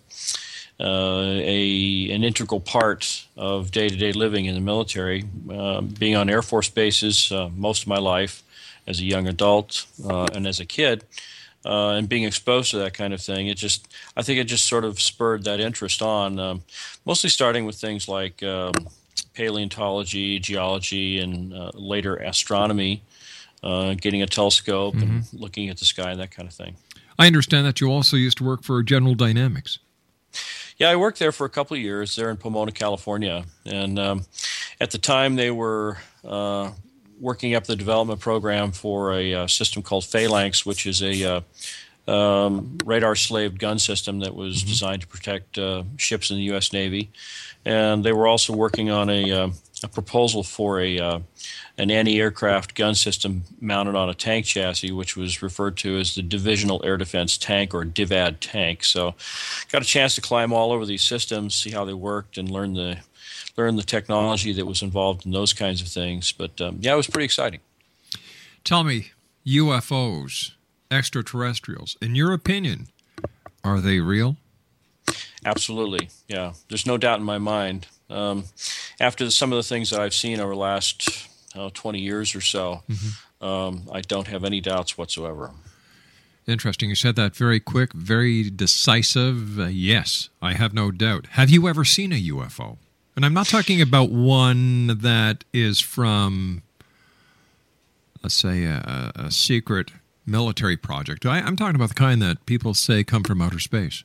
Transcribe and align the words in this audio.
a 0.79 2.11
an 2.11 2.23
integral 2.23 2.59
part 2.59 3.25
of 3.37 3.71
day 3.71 3.87
to 3.89 3.95
day 3.95 4.11
living 4.11 4.45
in 4.45 4.53
the 4.53 4.61
military. 4.61 5.23
Um 5.49 5.87
being 5.87 6.15
on 6.15 6.29
Air 6.29 6.41
Force 6.41 6.69
bases 6.69 7.31
uh, 7.31 7.49
most 7.55 7.83
of 7.83 7.87
my 7.87 7.99
life 7.99 8.43
as 8.87 8.99
a 8.99 9.03
young 9.03 9.27
adult 9.27 9.85
uh, 10.07 10.27
and 10.33 10.47
as 10.47 10.59
a 10.59 10.65
kid. 10.65 11.03
Uh, 11.65 11.93
and 11.93 12.07
being 12.07 12.23
exposed 12.23 12.69
to 12.71 12.77
that 12.77 12.93
kind 12.93 13.11
of 13.11 13.19
thing, 13.19 13.47
it 13.47 13.57
just, 13.57 13.87
I 14.15 14.21
think 14.21 14.39
it 14.39 14.43
just 14.43 14.67
sort 14.67 14.85
of 14.85 15.01
spurred 15.01 15.45
that 15.45 15.59
interest 15.59 15.99
on, 16.03 16.39
um, 16.39 16.63
mostly 17.05 17.29
starting 17.31 17.65
with 17.65 17.75
things 17.75 18.07
like 18.07 18.43
um, 18.43 18.71
paleontology, 19.33 20.37
geology, 20.37 21.19
and 21.19 21.53
uh, 21.55 21.71
later 21.73 22.17
astronomy, 22.17 23.01
uh, 23.63 23.95
getting 23.95 24.21
a 24.21 24.27
telescope 24.27 24.93
and 24.93 25.23
looking 25.33 25.69
at 25.69 25.77
the 25.77 25.85
sky 25.85 26.11
and 26.11 26.19
that 26.19 26.29
kind 26.29 26.47
of 26.47 26.53
thing. 26.53 26.75
I 27.17 27.25
understand 27.25 27.65
that 27.65 27.81
you 27.81 27.89
also 27.89 28.15
used 28.15 28.37
to 28.37 28.43
work 28.43 28.61
for 28.63 28.83
General 28.83 29.15
Dynamics. 29.15 29.79
Yeah, 30.77 30.89
I 30.89 30.97
worked 30.97 31.19
there 31.19 31.31
for 31.31 31.45
a 31.45 31.49
couple 31.49 31.77
of 31.77 31.81
years 31.81 32.17
there 32.17 32.29
in 32.29 32.35
Pomona, 32.35 32.71
California, 32.71 33.45
and 33.65 33.97
um, 33.97 34.25
at 34.81 34.91
the 34.91 34.97
time 34.97 35.35
they 35.35 35.49
were 35.49 35.97
uh, 36.25 36.71
working 37.19 37.55
up 37.55 37.63
the 37.63 37.77
development 37.77 38.19
program 38.19 38.73
for 38.73 39.13
a 39.13 39.33
uh, 39.33 39.47
system 39.47 39.81
called 39.81 40.03
Phalanx, 40.03 40.65
which 40.65 40.85
is 40.85 41.01
a 41.01 41.23
uh, 42.07 42.11
um, 42.11 42.77
radar-slaved 42.83 43.57
gun 43.57 43.79
system 43.79 44.19
that 44.19 44.35
was 44.35 44.63
designed 44.63 45.01
to 45.01 45.07
protect 45.07 45.57
uh, 45.57 45.83
ships 45.95 46.29
in 46.29 46.35
the 46.37 46.43
U.S. 46.43 46.73
Navy, 46.73 47.09
and 47.63 48.03
they 48.03 48.11
were 48.11 48.27
also 48.27 48.53
working 48.53 48.89
on 48.89 49.09
a, 49.09 49.31
uh, 49.31 49.49
a 49.85 49.87
proposal 49.87 50.43
for 50.43 50.79
a 50.79 50.99
uh, 50.99 51.19
an 51.77 51.91
anti-aircraft 51.91 52.75
gun 52.75 52.95
system 52.95 53.43
mounted 53.61 53.95
on 53.95 54.09
a 54.09 54.13
tank 54.13 54.45
chassis, 54.45 54.91
which 54.91 55.15
was 55.15 55.41
referred 55.41 55.77
to 55.77 55.97
as 55.97 56.15
the 56.15 56.21
Divisional 56.21 56.81
Air 56.83 56.97
Defense 56.97 57.37
Tank 57.37 57.73
or 57.73 57.85
DIVAD 57.85 58.37
tank. 58.39 58.83
So, 58.83 59.15
got 59.71 59.81
a 59.81 59.85
chance 59.85 60.15
to 60.15 60.21
climb 60.21 60.51
all 60.51 60.71
over 60.71 60.85
these 60.85 61.03
systems, 61.03 61.55
see 61.55 61.71
how 61.71 61.85
they 61.85 61.93
worked, 61.93 62.37
and 62.37 62.49
learn 62.49 62.73
the 62.73 62.97
learn 63.55 63.75
the 63.75 63.83
technology 63.83 64.51
that 64.53 64.65
was 64.65 64.81
involved 64.81 65.25
in 65.25 65.31
those 65.31 65.53
kinds 65.53 65.81
of 65.81 65.87
things. 65.87 66.31
But 66.31 66.59
um, 66.59 66.79
yeah, 66.81 66.93
it 66.93 66.97
was 66.97 67.07
pretty 67.07 67.25
exciting. 67.25 67.59
Tell 68.63 68.83
me, 68.83 69.11
UFOs, 69.45 70.53
extraterrestrials, 70.89 71.95
in 72.01 72.15
your 72.15 72.33
opinion, 72.33 72.87
are 73.63 73.79
they 73.79 73.99
real? 73.99 74.37
Absolutely, 75.45 76.09
yeah. 76.27 76.53
There's 76.69 76.87
no 76.87 76.97
doubt 76.97 77.19
in 77.19 77.25
my 77.25 77.37
mind. 77.37 77.85
Um, 78.09 78.45
after 78.99 79.29
some 79.31 79.51
of 79.51 79.57
the 79.57 79.63
things 79.63 79.89
that 79.89 79.99
I've 79.99 80.13
seen 80.13 80.39
over 80.39 80.53
the 80.53 80.59
last 80.59 81.27
uh, 81.55 81.69
20 81.73 81.99
years 81.99 82.35
or 82.35 82.41
so, 82.41 82.83
um, 83.41 83.89
I 83.91 84.01
don't 84.01 84.27
have 84.27 84.43
any 84.43 84.61
doubts 84.61 84.97
whatsoever. 84.97 85.51
Interesting. 86.47 86.89
You 86.89 86.95
said 86.95 87.15
that 87.15 87.35
very 87.35 87.59
quick, 87.59 87.93
very 87.93 88.49
decisive. 88.49 89.59
Uh, 89.59 89.65
yes, 89.65 90.29
I 90.41 90.53
have 90.53 90.73
no 90.73 90.91
doubt. 90.91 91.27
Have 91.31 91.49
you 91.49 91.67
ever 91.67 91.83
seen 91.83 92.11
a 92.11 92.21
UFO? 92.21 92.77
And 93.15 93.25
I'm 93.25 93.33
not 93.33 93.47
talking 93.47 93.81
about 93.81 94.11
one 94.11 94.99
that 94.99 95.43
is 95.53 95.79
from 95.79 96.61
let's 98.25 98.33
say, 98.33 98.63
a, 98.63 99.11
a 99.13 99.29
secret 99.29 99.91
military 100.25 100.75
project? 100.75 101.27
I, 101.27 101.41
I'm 101.41 101.55
talking 101.55 101.75
about 101.75 101.89
the 101.89 101.95
kind 101.95 102.19
that 102.23 102.43
people 102.47 102.73
say 102.73 103.03
come 103.03 103.23
from 103.23 103.39
outer 103.39 103.59
space. 103.59 104.03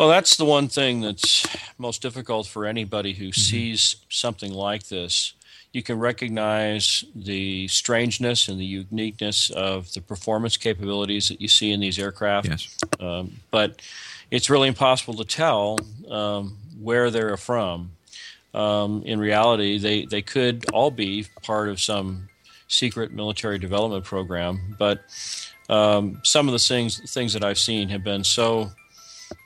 Well, 0.00 0.08
that's 0.08 0.38
the 0.38 0.46
one 0.46 0.68
thing 0.68 1.02
that's 1.02 1.46
most 1.76 2.00
difficult 2.00 2.46
for 2.46 2.64
anybody 2.64 3.12
who 3.12 3.32
sees 3.32 3.96
something 4.08 4.50
like 4.50 4.84
this. 4.84 5.34
You 5.74 5.82
can 5.82 5.98
recognize 5.98 7.04
the 7.14 7.68
strangeness 7.68 8.48
and 8.48 8.58
the 8.58 8.64
uniqueness 8.64 9.50
of 9.50 9.92
the 9.92 10.00
performance 10.00 10.56
capabilities 10.56 11.28
that 11.28 11.42
you 11.42 11.48
see 11.48 11.70
in 11.70 11.80
these 11.80 11.98
aircraft. 11.98 12.48
Yes. 12.48 12.78
Um, 12.98 13.42
but 13.50 13.82
it's 14.30 14.48
really 14.48 14.68
impossible 14.68 15.12
to 15.22 15.24
tell 15.24 15.78
um, 16.10 16.56
where 16.80 17.10
they're 17.10 17.36
from. 17.36 17.90
Um, 18.54 19.02
in 19.04 19.20
reality, 19.20 19.76
they, 19.78 20.06
they 20.06 20.22
could 20.22 20.64
all 20.72 20.90
be 20.90 21.26
part 21.42 21.68
of 21.68 21.78
some 21.78 22.30
secret 22.68 23.12
military 23.12 23.58
development 23.58 24.06
program, 24.06 24.76
but 24.78 25.02
um, 25.68 26.22
some 26.24 26.48
of 26.48 26.52
the 26.52 26.58
things 26.58 27.12
things 27.12 27.34
that 27.34 27.44
I've 27.44 27.58
seen 27.58 27.90
have 27.90 28.02
been 28.02 28.24
so 28.24 28.70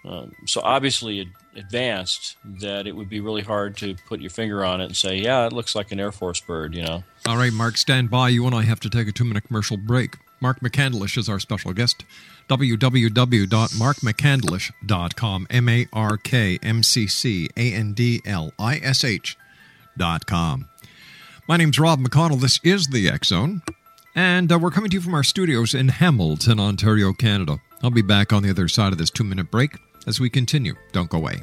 um, 0.04 0.32
so 0.46 0.60
obviously 0.62 1.28
advanced 1.56 2.36
that 2.44 2.86
it 2.86 2.94
would 2.94 3.08
be 3.08 3.18
really 3.20 3.42
hard 3.42 3.76
to 3.78 3.96
put 4.06 4.20
your 4.20 4.30
finger 4.30 4.64
on 4.64 4.80
it 4.80 4.84
and 4.86 4.96
say, 4.96 5.16
yeah, 5.16 5.46
it 5.46 5.52
looks 5.52 5.74
like 5.74 5.90
an 5.92 6.00
Air 6.00 6.12
Force 6.12 6.40
bird, 6.40 6.74
you 6.74 6.82
know. 6.82 7.04
All 7.26 7.36
right, 7.36 7.52
Mark, 7.52 7.76
stand 7.76 8.10
by. 8.10 8.30
You 8.30 8.46
and 8.46 8.54
I 8.54 8.62
have 8.62 8.80
to 8.80 8.90
take 8.90 9.08
a 9.08 9.12
two 9.12 9.24
minute 9.24 9.44
commercial 9.44 9.76
break. 9.76 10.16
Mark 10.40 10.60
McCandlish 10.60 11.16
is 11.16 11.28
our 11.28 11.38
special 11.38 11.72
guest. 11.72 12.04
www.markmccandlish.com. 12.48 15.46
M 15.50 15.68
A 15.68 15.86
R 15.92 16.16
K 16.18 16.58
M 16.62 16.82
C 16.82 17.06
C 17.06 17.48
A 17.56 17.72
N 17.72 17.92
D 17.94 18.20
L 18.26 18.52
I 18.58 18.76
S 18.76 19.04
H 19.04 19.38
dot 19.96 20.26
com. 20.26 20.68
My 21.48 21.56
name's 21.56 21.78
Rob 21.78 22.00
McConnell. 22.00 22.40
This 22.40 22.60
is 22.62 22.88
the 22.88 23.08
X 23.08 23.28
Zone. 23.28 23.62
And 24.14 24.52
uh, 24.52 24.58
we're 24.58 24.70
coming 24.70 24.90
to 24.90 24.96
you 24.96 25.00
from 25.00 25.14
our 25.14 25.24
studios 25.24 25.74
in 25.74 25.88
Hamilton, 25.88 26.60
Ontario, 26.60 27.12
Canada. 27.12 27.60
I'll 27.82 27.90
be 27.90 28.02
back 28.02 28.32
on 28.32 28.42
the 28.42 28.50
other 28.50 28.68
side 28.68 28.92
of 28.92 28.98
this 28.98 29.10
two 29.10 29.24
minute 29.24 29.50
break 29.50 29.76
as 30.06 30.20
we 30.20 30.30
continue. 30.30 30.74
Don't 30.92 31.10
go 31.10 31.18
away. 31.18 31.42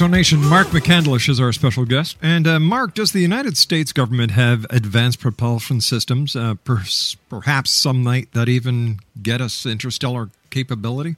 Exonation, 0.00 0.38
Mark 0.48 0.68
McCandlish 0.68 1.28
is 1.28 1.38
our 1.38 1.52
special 1.52 1.84
guest. 1.84 2.16
And 2.22 2.46
uh, 2.46 2.58
Mark, 2.58 2.94
does 2.94 3.12
the 3.12 3.20
United 3.20 3.58
States 3.58 3.92
government 3.92 4.30
have 4.30 4.64
advanced 4.70 5.20
propulsion 5.20 5.82
systems, 5.82 6.34
uh, 6.34 6.54
per- 6.64 6.84
perhaps 7.28 7.70
some 7.70 8.02
night 8.02 8.32
that 8.32 8.48
even 8.48 9.00
get 9.22 9.42
us 9.42 9.66
interstellar 9.66 10.30
capability? 10.48 11.16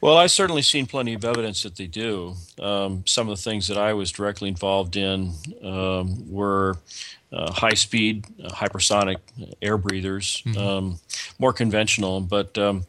Well, 0.00 0.16
I've 0.16 0.32
certainly 0.32 0.62
seen 0.62 0.86
plenty 0.86 1.14
of 1.14 1.24
evidence 1.24 1.62
that 1.62 1.76
they 1.76 1.86
do. 1.86 2.34
Um, 2.60 3.04
some 3.06 3.28
of 3.28 3.36
the 3.36 3.42
things 3.44 3.68
that 3.68 3.78
I 3.78 3.92
was 3.92 4.10
directly 4.10 4.48
involved 4.48 4.96
in 4.96 5.32
um, 5.62 6.28
were 6.28 6.78
uh, 7.32 7.52
high 7.52 7.74
speed, 7.74 8.26
uh, 8.42 8.48
hypersonic 8.48 9.18
air 9.62 9.78
breathers, 9.78 10.42
um, 10.58 10.98
more 11.38 11.52
conventional. 11.52 12.20
But 12.22 12.58
um, 12.58 12.86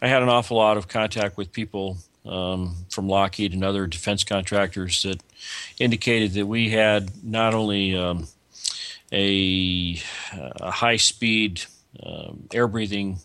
I 0.00 0.08
had 0.08 0.24
an 0.24 0.28
awful 0.28 0.56
lot 0.56 0.76
of 0.76 0.88
contact 0.88 1.36
with 1.36 1.52
people 1.52 1.98
um, 2.24 2.76
from 2.90 3.08
Lockheed 3.08 3.52
and 3.52 3.64
other 3.64 3.86
defense 3.86 4.24
contractors 4.24 5.02
that 5.02 5.22
indicated 5.78 6.32
that 6.34 6.46
we 6.46 6.70
had 6.70 7.24
not 7.24 7.54
only 7.54 7.96
um, 7.96 8.28
a, 9.10 10.00
a 10.32 10.70
high 10.70 10.96
speed 10.96 11.62
um, 12.02 12.44
air 12.52 12.66
breathing 12.66 13.18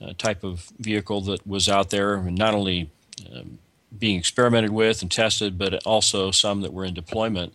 uh, 0.00 0.12
type 0.18 0.44
of 0.44 0.70
vehicle 0.78 1.20
that 1.22 1.46
was 1.46 1.68
out 1.68 1.90
there, 1.90 2.14
and 2.14 2.36
not 2.36 2.54
only 2.54 2.90
um, 3.34 3.58
being 3.96 4.18
experimented 4.18 4.70
with 4.70 5.02
and 5.02 5.10
tested, 5.10 5.58
but 5.58 5.74
also 5.84 6.30
some 6.30 6.62
that 6.62 6.72
were 6.72 6.84
in 6.84 6.94
deployment 6.94 7.54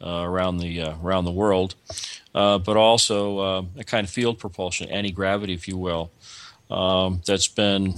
uh, 0.00 0.22
around 0.24 0.58
the 0.58 0.80
uh, 0.80 0.94
around 1.02 1.24
the 1.24 1.32
world, 1.32 1.74
uh, 2.34 2.58
but 2.58 2.76
also 2.76 3.38
uh, 3.38 3.62
a 3.78 3.84
kind 3.84 4.04
of 4.04 4.10
field 4.10 4.38
propulsion, 4.38 4.88
anti 4.90 5.10
gravity, 5.10 5.52
if 5.54 5.66
you 5.66 5.76
will, 5.76 6.10
um, 6.70 7.20
that's 7.26 7.48
been 7.48 7.94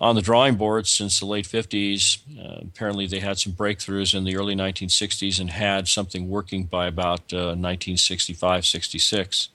on 0.00 0.14
the 0.14 0.22
drawing 0.22 0.56
board 0.56 0.86
since 0.86 1.20
the 1.20 1.26
late 1.26 1.46
50s. 1.46 2.18
Uh, 2.38 2.60
apparently, 2.62 3.06
they 3.06 3.20
had 3.20 3.38
some 3.38 3.52
breakthroughs 3.52 4.14
in 4.14 4.24
the 4.24 4.36
early 4.36 4.54
1960s 4.54 5.40
and 5.40 5.50
had 5.50 5.88
something 5.88 6.28
working 6.28 6.64
by 6.64 6.86
about 6.86 7.32
uh, 7.32 7.54
1965 7.54 8.66
66. 8.66 9.48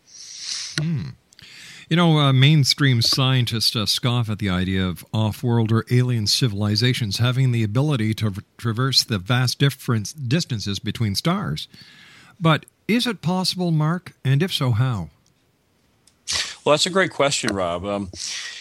You 1.89 1.95
know, 1.95 2.17
uh, 2.19 2.33
mainstream 2.33 3.01
scientists 3.01 3.73
uh, 3.73 3.85
scoff 3.85 4.29
at 4.29 4.39
the 4.39 4.49
idea 4.49 4.85
of 4.85 5.05
off 5.13 5.41
world 5.41 5.71
or 5.71 5.85
alien 5.89 6.27
civilizations 6.27 7.19
having 7.19 7.53
the 7.53 7.63
ability 7.63 8.13
to 8.15 8.33
traverse 8.57 9.05
the 9.05 9.17
vast 9.17 9.57
difference, 9.57 10.11
distances 10.11 10.79
between 10.79 11.15
stars. 11.15 11.69
But 12.41 12.65
is 12.89 13.07
it 13.07 13.21
possible, 13.21 13.71
Mark? 13.71 14.13
And 14.25 14.43
if 14.43 14.53
so, 14.53 14.71
how? 14.71 15.09
Well, 16.67 16.73
that's 16.73 16.85
a 16.85 16.89
great 16.89 17.11
question, 17.11 17.55
Rob. 17.55 17.85
Um, 17.85 18.11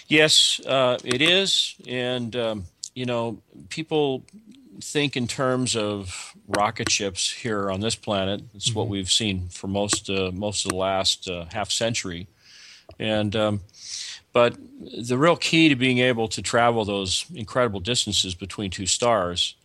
yes, 0.07 0.61
uh, 0.65 0.97
it 1.03 1.21
is. 1.21 1.75
And, 1.89 2.37
um, 2.37 2.65
you 2.95 3.05
know, 3.05 3.43
people 3.69 4.25
think 4.81 5.17
in 5.17 5.27
terms 5.27 5.75
of 5.75 6.33
rocket 6.47 6.89
ships 6.89 7.33
here 7.33 7.69
on 7.69 7.81
this 7.81 7.97
planet. 7.97 8.43
It's 8.55 8.73
what 8.73 8.87
we've 8.87 9.11
seen 9.11 9.49
for 9.49 9.67
most, 9.67 10.09
uh, 10.09 10.31
most 10.33 10.65
of 10.65 10.71
the 10.71 10.77
last 10.77 11.29
uh, 11.29 11.47
half 11.51 11.73
century. 11.73 12.29
And, 13.01 13.35
um, 13.35 13.63
but 14.33 14.57
the 14.97 15.19
real 15.19 15.35
key 15.35 15.69
to 15.69 15.75
being 15.75 15.99
able 15.99 16.29
to 16.29 16.43
travel 16.43 16.85
those 16.85 17.27
incredible 17.35 17.81
distances 17.81 18.37
between 18.37 18.71
two 18.71 18.87
stars 18.87 19.57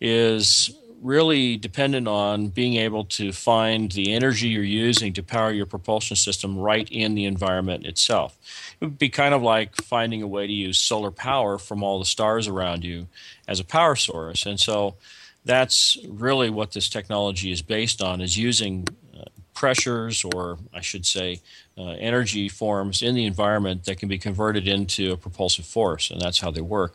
is 0.00 0.74
really 1.04 1.58
dependent 1.58 2.08
on 2.08 2.48
being 2.48 2.76
able 2.76 3.04
to 3.04 3.30
find 3.30 3.92
the 3.92 4.14
energy 4.14 4.48
you're 4.48 4.64
using 4.64 5.12
to 5.12 5.22
power 5.22 5.52
your 5.52 5.66
propulsion 5.66 6.16
system 6.16 6.56
right 6.56 6.88
in 6.90 7.14
the 7.14 7.26
environment 7.26 7.84
itself. 7.84 8.38
It 8.80 8.86
would 8.86 8.98
be 8.98 9.10
kind 9.10 9.34
of 9.34 9.42
like 9.42 9.76
finding 9.82 10.22
a 10.22 10.26
way 10.26 10.46
to 10.46 10.52
use 10.52 10.80
solar 10.80 11.10
power 11.10 11.58
from 11.58 11.82
all 11.82 11.98
the 11.98 12.06
stars 12.06 12.48
around 12.48 12.84
you 12.84 13.06
as 13.46 13.60
a 13.60 13.64
power 13.64 13.94
source. 13.96 14.46
And 14.46 14.58
so 14.58 14.96
that's 15.44 15.98
really 16.08 16.48
what 16.48 16.72
this 16.72 16.88
technology 16.88 17.52
is 17.52 17.60
based 17.60 18.00
on 18.00 18.22
is 18.22 18.38
using 18.38 18.88
uh, 19.14 19.24
pressures 19.52 20.24
or 20.24 20.56
I 20.72 20.80
should 20.80 21.04
say 21.04 21.42
uh, 21.76 21.90
energy 21.98 22.48
forms 22.48 23.02
in 23.02 23.14
the 23.14 23.26
environment 23.26 23.84
that 23.84 23.98
can 23.98 24.08
be 24.08 24.16
converted 24.16 24.66
into 24.66 25.12
a 25.12 25.18
propulsive 25.18 25.66
force 25.66 26.10
and 26.10 26.18
that's 26.18 26.40
how 26.40 26.50
they 26.50 26.62
work. 26.62 26.94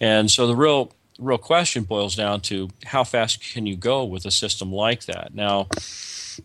And 0.00 0.30
so 0.30 0.46
the 0.46 0.54
real 0.54 0.92
the 1.16 1.22
real 1.22 1.38
question 1.38 1.84
boils 1.84 2.16
down 2.16 2.40
to 2.42 2.70
how 2.84 3.04
fast 3.04 3.42
can 3.52 3.66
you 3.66 3.76
go 3.76 4.04
with 4.04 4.24
a 4.24 4.30
system 4.30 4.72
like 4.72 5.04
that? 5.04 5.34
Now, 5.34 5.68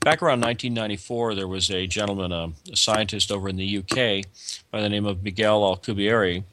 back 0.01 0.21
around 0.21 0.41
1994, 0.41 1.35
there 1.35 1.47
was 1.47 1.69
a 1.69 1.87
gentleman, 1.87 2.31
a, 2.31 2.51
a 2.71 2.75
scientist 2.75 3.31
over 3.31 3.49
in 3.49 3.55
the 3.57 3.77
UK 3.77 4.25
by 4.71 4.81
the 4.81 4.89
name 4.89 5.05
of 5.05 5.23
Miguel 5.23 5.61
Alcubierre, 5.61 6.43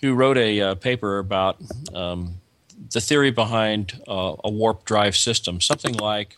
who 0.00 0.14
wrote 0.14 0.38
a 0.38 0.60
uh, 0.60 0.74
paper 0.76 1.18
about 1.18 1.56
um, 1.94 2.40
the 2.92 3.00
theory 3.00 3.30
behind 3.30 4.00
uh, 4.08 4.34
a 4.44 4.50
warp 4.50 4.84
drive 4.84 5.16
system, 5.16 5.60
something 5.60 5.94
like 5.94 6.36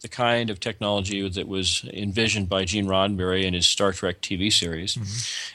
the 0.00 0.08
kind 0.08 0.50
of 0.50 0.60
technology 0.60 1.26
that 1.26 1.48
was 1.48 1.88
envisioned 1.92 2.48
by 2.48 2.64
Gene 2.64 2.86
Roddenberry 2.86 3.44
in 3.44 3.54
his 3.54 3.66
Star 3.66 3.92
Trek 3.92 4.20
TV 4.20 4.52
series. 4.52 4.98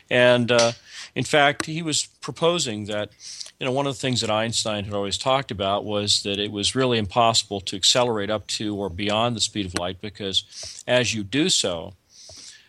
And 0.10 0.51
uh, 0.51 0.72
in 1.13 1.24
fact, 1.24 1.68
he 1.68 1.84
was 1.84 2.08
proposing 2.22 2.86
that 2.86 3.12
you 3.60 3.66
know, 3.66 3.74
one 3.74 3.88
of 3.88 3.94
the 3.94 4.00
things 4.00 4.22
that 4.22 4.30
Einstein 4.30 4.86
had 4.86 4.94
always 4.94 5.18
talked 5.18 5.51
about 5.51 5.84
was 5.84 6.24
that 6.24 6.39
it 6.39 6.51
was 6.51 6.75
really 6.75 6.98
impossible 6.98 7.60
to 7.62 7.75
accelerate 7.75 8.30
up 8.30 8.48
to 8.48 8.75
or 8.75 8.89
beyond 8.89 9.36
the 9.36 9.42
speed 9.42 9.66
of 9.66 9.74
light 9.78 10.00
because 10.00 10.84
as 10.88 11.13
you 11.13 11.24
do 11.24 11.50
so, 11.50 11.94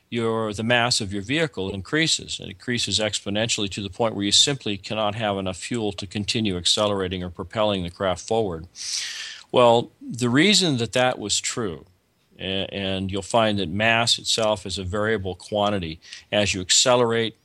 your 0.08 0.52
the 0.52 0.64
mass 0.64 1.00
of 1.00 1.12
your 1.12 1.22
vehicle 1.22 1.70
increases 1.70 2.40
and 2.40 2.50
increases 2.50 2.98
exponentially 2.98 3.70
to 3.70 3.80
the 3.80 3.88
point 3.88 4.16
where 4.16 4.24
you 4.24 4.32
simply 4.32 4.76
cannot 4.76 5.14
have 5.14 5.38
enough 5.38 5.56
fuel 5.56 5.92
to 5.92 6.06
continue 6.06 6.56
accelerating 6.56 7.22
or 7.22 7.30
propelling 7.30 7.84
the 7.84 7.90
craft 7.90 8.26
forward. 8.26 8.66
Well, 9.52 9.92
the 10.00 10.28
reason 10.28 10.78
that 10.78 10.92
that 10.94 11.20
was 11.20 11.38
true 11.38 11.86
and 12.40 13.12
you'll 13.12 13.22
find 13.22 13.58
that 13.58 13.68
mass 13.68 14.18
itself 14.18 14.64
is 14.64 14.78
a 14.78 14.84
variable 14.84 15.34
quantity. 15.34 16.00
As 16.32 16.54
you 16.54 16.60
accelerate, 16.62 17.36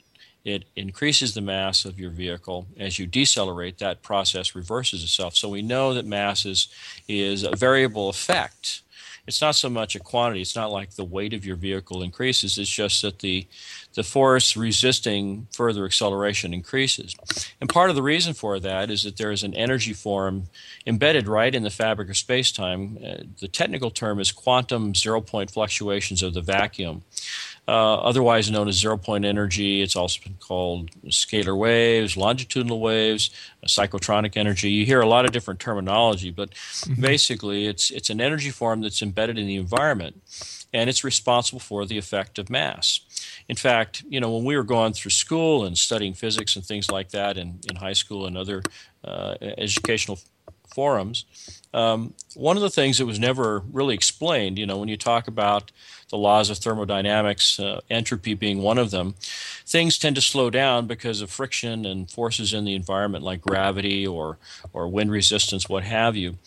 it 0.46 0.64
increases 0.76 1.34
the 1.34 1.42
mass 1.42 1.84
of 1.84 2.00
your 2.00 2.12
vehicle. 2.12 2.68
As 2.78 3.00
you 3.00 3.08
decelerate, 3.08 3.80
that 3.80 4.04
process 4.04 4.56
reverses 4.56 5.04
itself. 5.04 5.36
So 5.36 5.50
we 5.50 5.62
know 5.62 5.94
that 5.94 6.06
mass 6.06 6.46
is, 6.46 6.70
is 7.08 7.44
a 7.44 7.56
variable 7.56 8.08
effect 8.08 8.84
it's 9.28 9.42
not 9.42 9.56
so 9.56 9.70
much 9.70 9.96
a 9.96 10.00
quantity. 10.00 10.42
It's 10.42 10.56
not 10.56 10.72
like 10.72 10.92
the 10.92 11.04
weight 11.04 11.34
of 11.34 11.46
your 11.46 11.56
vehicle 11.56 12.04
increases. 12.04 12.58
It's 12.58 12.70
just 12.70 13.02
that 13.02 13.20
the 13.20 13.48
the 13.96 14.04
force 14.04 14.58
resisting 14.58 15.48
further 15.52 15.86
acceleration 15.86 16.54
increases. 16.54 17.16
And 17.62 17.70
part 17.70 17.90
of 17.90 17.96
the 17.96 18.04
reason 18.04 18.34
for 18.34 18.60
that 18.60 18.92
is 18.92 19.04
that 19.04 19.16
there 19.16 19.32
is 19.32 19.42
an 19.42 19.54
energy 19.54 19.94
form 19.94 20.48
embedded 20.86 21.28
right 21.28 21.56
in 21.56 21.64
the 21.64 21.70
fabric 21.70 22.10
of 22.10 22.18
space-time. 22.18 22.98
Uh, 23.04 23.16
the 23.40 23.48
technical 23.48 23.90
term 23.90 24.20
is 24.20 24.34
quantum 24.34 24.94
zero-point 24.94 25.50
fluctuations 25.50 26.22
of 26.22 26.34
the 26.34 26.42
vacuum 26.42 27.04
uh, 27.68 27.96
otherwise 27.96 28.52
known 28.52 28.68
as 28.68 28.76
zero 28.76 28.98
point 28.98 29.26
energy. 29.26 29.82
It's 29.82 29.96
also 29.96 30.20
been 30.24 30.38
called 30.40 30.92
scalar 31.08 31.58
waves, 31.58 32.16
longitudinal 32.16 32.80
waves, 32.80 33.30
psychotronic 33.66 34.38
energy. 34.38 34.70
You 34.70 34.86
hear 34.86 35.02
a 35.02 35.08
lot 35.08 35.26
of 35.26 35.32
different 35.32 35.60
terminology, 35.60 36.32
but 36.32 36.52
mm-hmm. 36.52 37.02
basically, 37.02 37.66
it's 37.66 37.90
it's 37.92 38.10
an 38.10 38.22
energy 38.22 38.52
form 38.52 38.82
that's 38.82 39.02
embedded 39.02 39.38
in 39.38 39.48
the 39.48 39.56
environment, 39.56 40.22
and 40.74 40.90
it's 40.90 41.04
responsible 41.04 41.60
for 41.60 41.86
the 41.86 41.98
effect 41.98 42.38
of 42.38 42.50
mass. 42.50 43.00
In 43.48 43.56
fact, 43.56 44.04
you 44.10 44.20
know, 44.20 44.32
when 44.32 44.44
we 44.44 44.56
were 44.56 44.64
going 44.64 44.94
through 44.94 45.12
school 45.12 45.66
and 45.66 45.78
studying 45.78 46.14
physics 46.14 46.56
and 46.56 46.66
things 46.66 46.90
like 46.90 47.10
that 47.10 47.38
in, 47.38 47.60
in 47.70 47.78
high 47.78 47.94
school 47.94 48.26
and 48.26 48.38
other 48.38 48.64
uh, 49.04 49.36
educational 49.42 50.20
forums, 50.74 51.26
um, 51.74 52.14
one 52.36 52.58
of 52.58 52.64
the 52.64 52.70
things 52.70 52.98
that 52.98 53.06
was 53.06 53.20
never 53.20 53.62
really 53.72 53.94
explained, 53.94 54.58
you 54.58 54.66
know, 54.66 54.78
when 54.78 54.90
you 54.90 54.98
talk 54.98 55.28
about 55.28 55.72
the 56.16 56.22
laws 56.22 56.50
of 56.50 56.58
thermodynamics, 56.58 57.60
uh, 57.60 57.82
entropy 57.90 58.34
being 58.34 58.62
one 58.62 58.78
of 58.78 58.90
them, 58.92 59.16
things 59.66 59.98
tend 59.98 60.16
to 60.16 60.22
slow 60.22 60.50
down 60.50 60.88
because 60.88 61.20
of 61.22 61.30
friction 61.30 61.86
and 61.86 62.10
forces 62.10 62.54
in 62.54 62.64
the 62.64 62.74
environment 62.74 63.24
like 63.24 63.42
gravity 63.42 64.08
or, 64.08 64.38
or 64.72 64.88
wind 64.88 65.12
resistance, 65.12 65.68
what 65.68 65.84
have 65.84 66.16
you. 66.16 66.38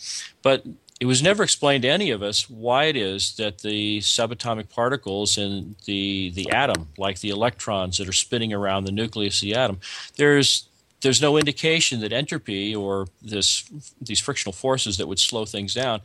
But 0.42 0.64
it 1.00 1.04
was 1.04 1.22
never 1.22 1.42
explained 1.42 1.82
to 1.82 1.88
any 1.88 2.10
of 2.10 2.22
us 2.22 2.48
why 2.48 2.84
it 2.84 2.96
is 2.96 3.36
that 3.36 3.58
the 3.58 3.98
subatomic 3.98 4.70
particles 4.70 5.36
in 5.36 5.76
the, 5.84 6.30
the 6.30 6.50
atom, 6.50 6.88
like 6.96 7.20
the 7.20 7.28
electrons 7.28 7.98
that 7.98 8.08
are 8.08 8.12
spinning 8.12 8.54
around 8.54 8.84
the 8.84 8.92
nucleus 8.92 9.36
of 9.36 9.42
the 9.42 9.54
atom, 9.54 9.80
there's 10.16 10.64
there's 11.00 11.22
no 11.22 11.36
indication 11.36 12.00
that 12.00 12.12
entropy 12.12 12.74
or 12.74 13.06
this 13.22 13.70
these 14.00 14.18
frictional 14.18 14.52
forces 14.52 14.96
that 14.96 15.06
would 15.06 15.20
slow 15.20 15.44
things 15.44 15.72
down. 15.74 16.00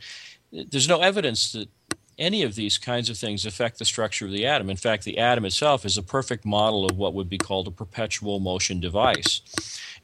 There's 0.52 0.88
no 0.88 1.00
evidence 1.00 1.50
that 1.50 1.68
any 2.18 2.42
of 2.42 2.54
these 2.54 2.78
kinds 2.78 3.10
of 3.10 3.16
things 3.16 3.44
affect 3.44 3.78
the 3.78 3.84
structure 3.84 4.26
of 4.26 4.32
the 4.32 4.46
atom. 4.46 4.70
In 4.70 4.76
fact, 4.76 5.04
the 5.04 5.18
atom 5.18 5.44
itself 5.44 5.84
is 5.84 5.98
a 5.98 6.02
perfect 6.02 6.44
model 6.44 6.84
of 6.84 6.96
what 6.96 7.14
would 7.14 7.28
be 7.28 7.38
called 7.38 7.66
a 7.66 7.70
perpetual 7.70 8.40
motion 8.40 8.80
device. 8.80 9.40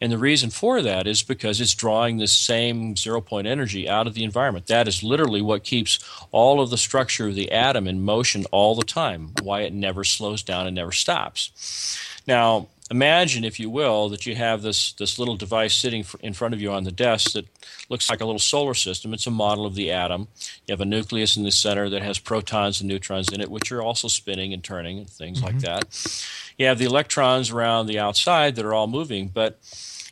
And 0.01 0.11
the 0.11 0.19
reason 0.19 0.51
for 0.51 0.81
that 0.81 1.07
is 1.07 1.23
because 1.23 1.61
it's 1.61 1.75
drawing 1.75 2.17
the 2.17 2.27
same 2.27 2.97
zero 2.97 3.21
point 3.21 3.47
energy 3.47 3.89
out 3.89 4.07
of 4.07 4.15
the 4.15 4.25
environment. 4.25 4.67
That 4.67 4.89
is 4.89 5.03
literally 5.03 5.43
what 5.43 5.63
keeps 5.63 5.99
all 6.31 6.61
of 6.61 6.71
the 6.71 6.79
structure 6.79 7.29
of 7.29 7.35
the 7.35 7.53
atom 7.53 7.87
in 7.87 8.03
motion 8.03 8.47
all 8.51 8.75
the 8.75 8.85
time, 8.85 9.33
why 9.43 9.61
it 9.61 9.75
never 9.75 10.05
slows 10.05 10.43
down 10.43 10.67
and 10.67 10.75
never 10.75 10.93
stops. 10.93 11.99
Now, 12.27 12.69
imagine, 12.91 13.45
if 13.45 13.61
you 13.61 13.71
will, 13.71 14.09
that 14.09 14.27
you 14.27 14.35
have 14.35 14.63
this, 14.63 14.93
this 14.93 15.19
little 15.19 15.37
device 15.37 15.75
sitting 15.75 16.05
in 16.21 16.33
front 16.33 16.55
of 16.55 16.61
you 16.61 16.73
on 16.73 16.85
the 16.85 16.93
desk 16.93 17.33
that 17.33 17.47
looks 17.89 18.11
like 18.11 18.21
a 18.21 18.25
little 18.25 18.41
solar 18.41 18.75
system. 18.75 19.15
It's 19.15 19.27
a 19.27 19.31
model 19.31 19.65
of 19.65 19.75
the 19.75 19.93
atom. 19.93 20.29
You 20.67 20.73
have 20.73 20.81
a 20.81 20.85
nucleus 20.85 21.37
in 21.37 21.45
the 21.45 21.53
center 21.53 21.89
that 21.89 22.03
has 22.03 22.19
protons 22.19 22.81
and 22.81 22.89
neutrons 22.89 23.33
in 23.33 23.41
it, 23.41 23.51
which 23.51 23.71
are 23.71 23.83
also 23.83 24.09
spinning 24.09 24.53
and 24.53 24.63
turning 24.63 24.99
and 24.99 25.09
things 25.09 25.41
mm-hmm. 25.41 25.47
like 25.47 25.59
that. 25.61 26.23
You 26.59 26.67
have 26.67 26.79
the 26.79 26.85
electrons 26.85 27.51
around 27.51 27.87
the 27.87 27.99
outside 27.99 28.57
that 28.57 28.65
are 28.65 28.75
all 28.75 28.89
moving, 28.89 29.29
but 29.29 29.59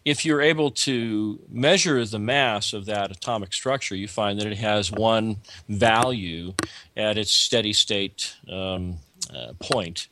if 0.05 0.25
you're 0.25 0.41
able 0.41 0.71
to 0.71 1.41
measure 1.51 2.03
the 2.05 2.19
mass 2.19 2.73
of 2.73 2.87
that 2.87 3.11
atomic 3.11 3.53
structure, 3.53 3.95
you 3.95 4.09
find 4.09 4.41
that 4.41 4.47
it 4.47 4.57
has 4.57 4.91
one 4.91 5.39
value 5.69 6.55
at 6.97 7.19
its 7.19 7.33
steady 7.33 7.73
state 7.73 8.37
um, 8.51 8.97
uh, 9.35 9.53
point 9.59 10.09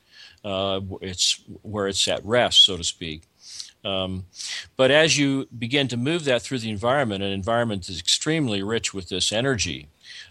uh, 0.47 0.81
it's 1.01 1.43
where 1.63 1.89
it's 1.89 2.07
at 2.07 2.25
rest, 2.25 2.65
so 2.65 2.77
to 2.77 2.85
speak. 2.85 3.23
Um, 3.85 4.27
but 4.77 4.91
as 4.91 5.19
you 5.19 5.49
begin 5.57 5.89
to 5.89 5.97
move 5.97 6.25
that 6.25 6.43
through 6.43 6.61
the 6.61 6.71
environment, 6.71 7.23
an 7.23 7.33
environment 7.33 7.89
is 7.89 7.99
extremely 7.99 8.63
rich 8.63 8.95
with 8.95 9.09
this 9.09 9.33
energy, 9.33 9.89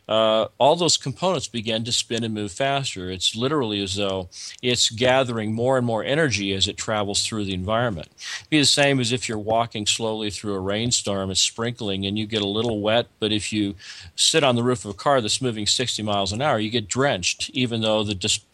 uh, 0.08 0.48
all 0.58 0.76
those 0.76 0.98
components 0.98 1.48
begin 1.48 1.84
to 1.84 1.92
spin 1.92 2.24
and 2.24 2.34
move 2.34 2.52
faster. 2.52 3.10
It's 3.10 3.36
literally 3.36 3.82
as 3.82 3.96
though 3.96 4.30
it's 4.62 4.90
gathering 4.90 5.54
more 5.54 5.78
and 5.78 5.86
more 5.86 6.04
energy 6.04 6.54
as 6.54 6.68
it 6.68 6.78
travels 6.78 7.26
through 7.26 7.46
the 7.46 7.54
environment. 7.54 8.10
It'd 8.42 8.50
be 8.50 8.60
the 8.60 8.66
same 8.66 9.00
as 9.00 9.12
if 9.12 9.28
you're 9.28 9.38
walking 9.38 9.86
slowly 9.86 10.30
through 10.30 10.54
a 10.54 10.60
rainstorm, 10.60 11.32
it's 11.32 11.42
sprinkling, 11.42 12.06
and 12.06 12.18
you 12.18 12.28
get 12.28 12.42
a 12.42 12.48
little 12.48 12.82
wet. 12.82 13.08
But 13.20 13.32
if 13.32 13.52
you 13.52 13.76
sit 14.16 14.44
on 14.44 14.56
the 14.56 14.64
roof 14.64 14.86
of 14.86 14.92
a 14.92 14.96
car 14.96 15.22
that's 15.22 15.42
moving 15.42 15.66
60 15.66 16.04
miles 16.04 16.32
an 16.32 16.42
hour, 16.42 16.60
you 16.60 16.70
get 16.70 16.88
drenched, 16.88 17.50
even 17.52 17.82
though 17.82 18.04
the 18.04 18.16
dis- 18.16 18.46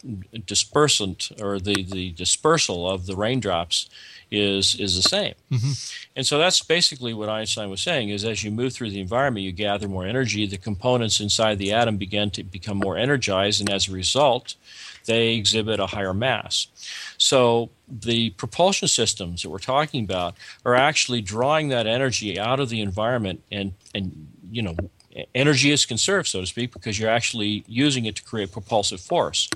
dispersant 0.46 1.40
or 1.42 1.58
the, 1.58 1.82
the 1.82 2.12
dispersal 2.12 2.90
of 2.90 3.06
the 3.06 3.16
raindrops 3.16 3.90
is 4.32 4.74
is 4.76 4.96
the 4.96 5.02
same. 5.02 5.34
Mm-hmm. 5.52 5.72
And 6.16 6.26
so 6.26 6.38
that's 6.38 6.62
basically 6.62 7.12
what 7.14 7.28
Einstein 7.28 7.70
was 7.70 7.82
saying 7.82 8.08
is 8.08 8.24
as 8.24 8.42
you 8.42 8.50
move 8.50 8.72
through 8.72 8.90
the 8.90 9.00
environment, 9.00 9.44
you 9.44 9.52
gather 9.52 9.86
more 9.86 10.06
energy. 10.06 10.46
The 10.46 10.56
components 10.56 11.20
inside 11.20 11.58
the 11.58 11.72
atom 11.72 11.98
begin 11.98 12.30
to 12.30 12.42
become 12.42 12.78
more 12.78 12.96
energized, 12.96 13.60
and 13.60 13.70
as 13.70 13.88
a 13.88 13.92
result, 13.92 14.54
they 15.04 15.34
exhibit 15.34 15.78
a 15.80 15.86
higher 15.86 16.14
mass. 16.14 16.68
So 17.18 17.70
the 17.86 18.30
propulsion 18.30 18.88
systems 18.88 19.42
that 19.42 19.50
we're 19.50 19.58
talking 19.58 20.02
about 20.02 20.34
are 20.64 20.74
actually 20.74 21.20
drawing 21.20 21.68
that 21.68 21.86
energy 21.86 22.38
out 22.38 22.58
of 22.58 22.70
the 22.70 22.80
environment 22.80 23.42
and 23.52 23.74
and 23.94 24.28
you 24.50 24.62
know 24.62 24.74
energy 25.34 25.70
is 25.70 25.84
conserved, 25.86 26.28
so 26.28 26.40
to 26.40 26.46
speak, 26.46 26.72
because 26.72 26.98
you're 26.98 27.10
actually 27.10 27.64
using 27.66 28.04
it 28.06 28.16
to 28.16 28.22
create 28.22 28.52
propulsive 28.52 29.00
force. 29.00 29.48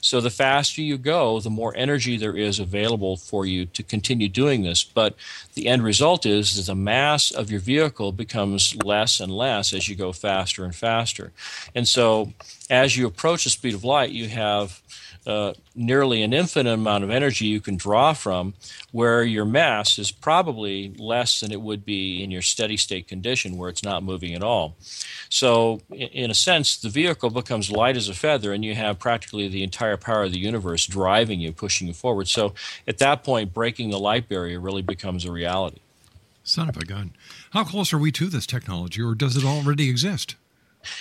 So 0.00 0.20
the 0.20 0.30
faster 0.30 0.82
you 0.82 0.98
go, 0.98 1.40
the 1.40 1.50
more 1.50 1.74
energy 1.76 2.16
there 2.16 2.36
is 2.36 2.58
available 2.58 3.16
for 3.16 3.46
you 3.46 3.64
to 3.66 3.82
continue 3.82 4.28
doing 4.28 4.62
this. 4.62 4.84
But 4.84 5.14
the 5.54 5.66
end 5.66 5.82
result 5.82 6.26
is 6.26 6.56
that 6.56 6.70
the 6.70 6.74
mass 6.74 7.30
of 7.30 7.50
your 7.50 7.60
vehicle 7.60 8.12
becomes 8.12 8.76
less 8.84 9.20
and 9.20 9.32
less 9.32 9.72
as 9.72 9.88
you 9.88 9.96
go 9.96 10.12
faster 10.12 10.64
and 10.64 10.74
faster. 10.74 11.32
And 11.74 11.88
so 11.88 12.32
as 12.68 12.96
you 12.96 13.06
approach 13.06 13.44
the 13.44 13.50
speed 13.50 13.74
of 13.74 13.84
light, 13.84 14.10
you 14.10 14.28
have 14.28 14.82
uh, 15.26 15.54
nearly 15.74 16.22
an 16.22 16.32
infinite 16.32 16.72
amount 16.72 17.04
of 17.04 17.10
energy 17.10 17.46
you 17.46 17.60
can 17.60 17.76
draw 17.76 18.12
from, 18.12 18.54
where 18.92 19.22
your 19.22 19.44
mass 19.44 19.98
is 19.98 20.10
probably 20.10 20.94
less 20.98 21.40
than 21.40 21.52
it 21.52 21.60
would 21.60 21.84
be 21.84 22.22
in 22.22 22.30
your 22.30 22.42
steady 22.42 22.76
state 22.76 23.08
condition 23.08 23.56
where 23.56 23.70
it's 23.70 23.82
not 23.82 24.02
moving 24.02 24.34
at 24.34 24.42
all. 24.42 24.76
So, 25.28 25.80
in, 25.90 26.08
in 26.08 26.30
a 26.30 26.34
sense, 26.34 26.76
the 26.76 26.88
vehicle 26.88 27.30
becomes 27.30 27.70
light 27.70 27.96
as 27.96 28.08
a 28.08 28.14
feather, 28.14 28.52
and 28.52 28.64
you 28.64 28.74
have 28.74 28.98
practically 28.98 29.48
the 29.48 29.62
entire 29.62 29.96
power 29.96 30.24
of 30.24 30.32
the 30.32 30.38
universe 30.38 30.86
driving 30.86 31.40
you, 31.40 31.52
pushing 31.52 31.88
you 31.88 31.94
forward. 31.94 32.28
So, 32.28 32.54
at 32.86 32.98
that 32.98 33.24
point, 33.24 33.54
breaking 33.54 33.90
the 33.90 33.98
light 33.98 34.28
barrier 34.28 34.60
really 34.60 34.82
becomes 34.82 35.24
a 35.24 35.32
reality. 35.32 35.80
Son 36.42 36.68
of 36.68 36.76
a 36.76 36.84
gun. 36.84 37.14
How 37.52 37.64
close 37.64 37.92
are 37.94 37.98
we 37.98 38.12
to 38.12 38.26
this 38.26 38.46
technology, 38.46 39.00
or 39.00 39.14
does 39.14 39.36
it 39.36 39.44
already 39.44 39.88
exist? 39.88 40.36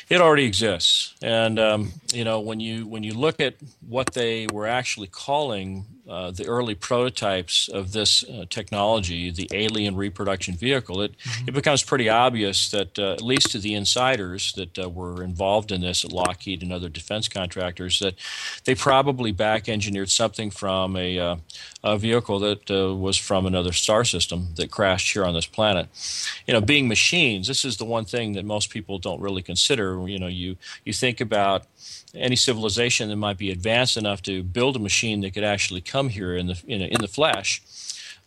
It 0.09 0.21
already 0.21 0.45
exists, 0.45 1.15
and 1.21 1.59
um, 1.59 1.93
you 2.13 2.23
know 2.23 2.39
when 2.39 2.59
you 2.59 2.87
when 2.87 3.03
you 3.03 3.13
look 3.13 3.39
at 3.39 3.55
what 3.87 4.13
they 4.13 4.47
were 4.47 4.67
actually 4.67 5.07
calling 5.07 5.85
uh, 6.07 6.31
the 6.31 6.45
early 6.45 6.75
prototypes 6.75 7.69
of 7.69 7.93
this 7.93 8.23
uh, 8.25 8.43
technology, 8.49 9.31
the 9.31 9.47
alien 9.53 9.95
reproduction 9.95 10.55
vehicle, 10.55 11.01
it, 11.01 11.17
mm-hmm. 11.19 11.47
it 11.47 11.53
becomes 11.53 11.81
pretty 11.81 12.09
obvious 12.09 12.69
that, 12.71 12.99
uh, 12.99 13.13
at 13.13 13.21
least 13.21 13.51
to 13.51 13.59
the 13.59 13.73
insiders 13.73 14.51
that 14.53 14.77
uh, 14.77 14.89
were 14.89 15.23
involved 15.23 15.71
in 15.71 15.79
this 15.81 16.03
at 16.03 16.11
Lockheed 16.11 16.61
and 16.61 16.73
other 16.73 16.89
defense 16.89 17.29
contractors, 17.29 17.99
that 17.99 18.15
they 18.65 18.75
probably 18.75 19.31
back 19.31 19.69
engineered 19.69 20.09
something 20.09 20.51
from 20.51 20.97
a, 20.97 21.17
uh, 21.17 21.35
a 21.83 21.97
vehicle 21.97 22.39
that 22.39 22.69
uh, 22.69 22.93
was 22.93 23.17
from 23.17 23.45
another 23.45 23.71
star 23.71 24.03
system 24.03 24.49
that 24.55 24.71
crashed 24.71 25.13
here 25.13 25.23
on 25.23 25.33
this 25.33 25.45
planet. 25.45 25.87
You 26.45 26.53
know, 26.53 26.61
being 26.61 26.89
machines, 26.89 27.47
this 27.47 27.63
is 27.63 27.77
the 27.77 27.85
one 27.85 28.03
thing 28.03 28.33
that 28.33 28.43
most 28.43 28.69
people 28.69 28.99
don't 28.99 29.21
really 29.21 29.41
consider. 29.41 30.05
You 30.07 30.19
know, 30.19 30.27
you, 30.27 30.57
you 30.83 30.91
think 30.91 31.21
about 31.21 31.65
any 32.15 32.35
civilization 32.35 33.09
that 33.09 33.15
might 33.15 33.37
be 33.37 33.51
advanced 33.51 33.97
enough 33.97 34.21
to 34.23 34.43
build 34.43 34.75
a 34.75 34.79
machine 34.79 35.21
that 35.21 35.33
could 35.33 35.43
actually 35.43 35.81
come 35.81 36.09
here 36.09 36.35
in 36.35 36.47
the 36.47 36.61
in, 36.67 36.81
in 36.81 37.01
the 37.01 37.07
flesh. 37.07 37.61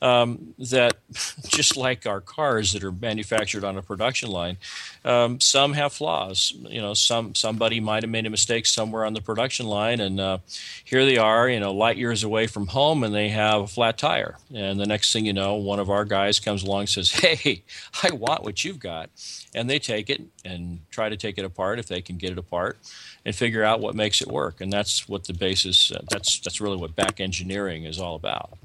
um, 0.03 0.55
that 0.59 0.97
just 1.49 1.77
like 1.77 2.07
our 2.07 2.21
cars 2.21 2.73
that 2.73 2.85
are 2.85 2.93
manufactured 2.93 3.65
on 3.65 3.77
a 3.77 3.83
production 3.83 4.31
line, 4.31 4.59
um, 5.05 5.41
some 5.41 5.73
have 5.73 5.93
flaws. 5.93 6.53
You 6.69 6.81
know, 6.81 6.95
some 6.95 7.35
somebody 7.35 7.81
might 7.81 8.03
have 8.03 8.11
made 8.11 8.27
a 8.27 8.31
mistake 8.31 8.67
somewhere 8.67 9.05
on 9.05 9.15
the 9.15 9.21
production 9.21 9.67
line, 9.67 10.01
and 10.01 10.21
uh, 10.21 10.39
here 10.85 11.05
they 11.05 11.17
are, 11.17 11.49
you 11.49 11.61
know, 11.61 11.73
light 11.73 11.97
years 11.97 12.25
away 12.25 12.47
from 12.47 12.67
home, 12.69 13.05
and 13.05 13.15
they 13.15 13.31
have 13.31 13.63
a 13.63 13.67
flat 13.67 13.99
tire. 13.99 14.37
And 14.55 14.79
the 14.79 14.87
next 14.87 15.13
thing 15.13 15.25
you 15.25 15.33
know, 15.33 15.55
one 15.55 15.79
of 15.79 15.91
our 15.91 16.05
guys 16.05 16.41
comes 16.41 16.63
along 16.63 16.81
and 16.81 16.89
says, 16.89 17.11
"Hey, 17.13 17.63
I 18.03 18.11
want 18.13 18.43
what 18.43 18.65
you've 18.65 18.81
got," 18.81 19.11
and 19.55 19.69
they 19.71 19.79
take 19.79 20.11
it 20.11 20.23
and 20.45 20.81
try 20.91 21.09
to 21.09 21.17
take 21.17 21.39
it 21.39 21.45
apart 21.45 21.79
if 21.79 21.87
they 21.87 22.03
can 22.03 22.17
get 22.17 22.33
it 22.33 22.39
apart 22.39 22.79
and 23.26 23.35
figure 23.35 23.64
out 23.64 23.80
what 23.80 23.97
makes 23.97 24.23
it 24.23 24.28
work. 24.28 24.61
And 24.61 24.73
that's 24.73 25.09
what 25.09 25.25
the 25.25 25.35
basis. 25.35 25.90
Uh, 25.90 26.00
that's 26.09 26.38
that's 26.40 26.61
really 26.61 26.76
what 26.76 26.95
back 26.95 27.21
engineering 27.21 27.85
is 27.85 27.99
all 27.99 28.14
about. 28.14 28.56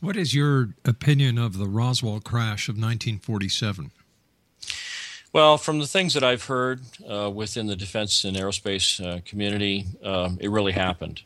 What 0.00 0.16
is 0.16 0.34
your 0.34 0.70
opinion 0.84 1.38
of 1.38 1.58
the 1.58 1.66
Roswell 1.66 2.20
crash 2.20 2.68
of 2.68 2.74
1947? 2.74 3.90
Well, 5.32 5.58
from 5.58 5.78
the 5.78 5.86
things 5.86 6.14
that 6.14 6.22
I've 6.22 6.44
heard 6.44 6.80
uh, 7.08 7.30
within 7.30 7.66
the 7.66 7.76
defense 7.76 8.24
and 8.24 8.36
aerospace 8.36 9.04
uh, 9.04 9.20
community, 9.24 9.86
um, 10.02 10.38
it 10.40 10.50
really 10.50 10.72
happened. 10.72 11.22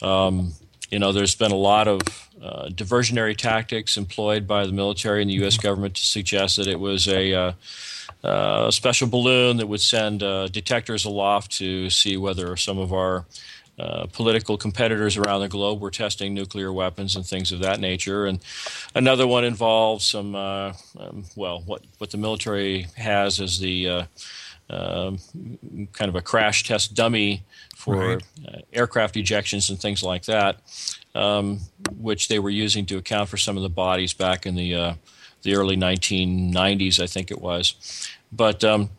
Um, 0.00 0.52
you 0.90 0.98
know, 0.98 1.12
there's 1.12 1.34
been 1.34 1.52
a 1.52 1.56
lot 1.56 1.88
of 1.88 2.00
uh, 2.42 2.68
diversionary 2.68 3.36
tactics 3.36 3.96
employed 3.96 4.46
by 4.46 4.66
the 4.66 4.72
military 4.72 5.22
and 5.22 5.30
the 5.30 5.34
U.S. 5.34 5.54
Mm-hmm. 5.54 5.62
government 5.66 5.94
to 5.96 6.02
suggest 6.02 6.56
that 6.56 6.66
it 6.66 6.80
was 6.80 7.08
a, 7.08 7.34
uh, 7.34 7.52
uh, 8.24 8.70
special 8.70 9.06
balloon 9.06 9.58
that 9.58 9.68
would 9.68 9.80
send 9.80 10.22
uh, 10.22 10.48
detectors 10.48 11.04
aloft 11.04 11.52
to 11.52 11.88
see 11.88 12.16
whether 12.16 12.56
some 12.56 12.78
of 12.78 12.92
our 12.92 13.24
uh, 13.78 14.06
political 14.12 14.56
competitors 14.56 15.16
around 15.16 15.40
the 15.40 15.48
globe 15.48 15.80
were 15.80 15.90
testing 15.90 16.34
nuclear 16.34 16.72
weapons 16.72 17.14
and 17.14 17.24
things 17.24 17.52
of 17.52 17.60
that 17.60 17.78
nature. 17.78 18.26
And 18.26 18.40
another 18.92 19.24
one 19.24 19.44
involves 19.44 20.04
some, 20.04 20.34
uh, 20.34 20.72
um, 20.98 21.26
well, 21.36 21.62
what, 21.64 21.82
what 21.98 22.10
the 22.10 22.16
military 22.16 22.88
has 22.96 23.38
is 23.38 23.60
the 23.60 23.88
uh, 23.88 24.04
um, 24.70 25.18
kind 25.92 26.08
of 26.08 26.14
a 26.14 26.22
crash 26.22 26.64
test 26.64 26.94
dummy 26.94 27.44
for 27.76 27.96
right. 27.96 28.22
Uh, 28.46 28.58
aircraft 28.72 29.14
ejections 29.14 29.70
and 29.70 29.80
things 29.80 30.02
like 30.02 30.24
that, 30.24 30.60
um, 31.14 31.60
which 31.96 32.28
they 32.28 32.38
were 32.38 32.50
using 32.50 32.84
to 32.86 32.98
account 32.98 33.28
for 33.28 33.36
some 33.36 33.56
of 33.56 33.62
the 33.62 33.68
bodies 33.68 34.12
back 34.12 34.46
in 34.46 34.54
the 34.54 34.74
uh, 34.74 34.94
the 35.42 35.54
early 35.54 35.76
1990s, 35.76 37.00
I 37.00 37.06
think 37.06 37.30
it 37.30 37.40
was. 37.40 38.08
But 38.30 38.62
um, 38.62 38.90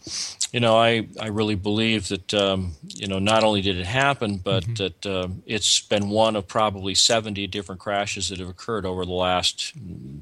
you 0.51 0.59
know, 0.59 0.75
I, 0.75 1.07
I 1.19 1.27
really 1.27 1.55
believe 1.55 2.07
that 2.07 2.33
um, 2.33 2.73
you 2.87 3.07
know 3.07 3.19
not 3.19 3.43
only 3.43 3.61
did 3.61 3.77
it 3.77 3.85
happen, 3.85 4.37
but 4.37 4.63
mm-hmm. 4.63 4.73
that 4.75 5.05
uh, 5.05 5.27
it's 5.45 5.81
been 5.81 6.09
one 6.09 6.35
of 6.35 6.47
probably 6.47 6.95
70 6.95 7.45
different 7.47 7.79
crashes 7.79 8.29
that 8.29 8.39
have 8.39 8.49
occurred 8.49 8.85
over 8.85 9.05
the 9.05 9.11
last 9.11 9.73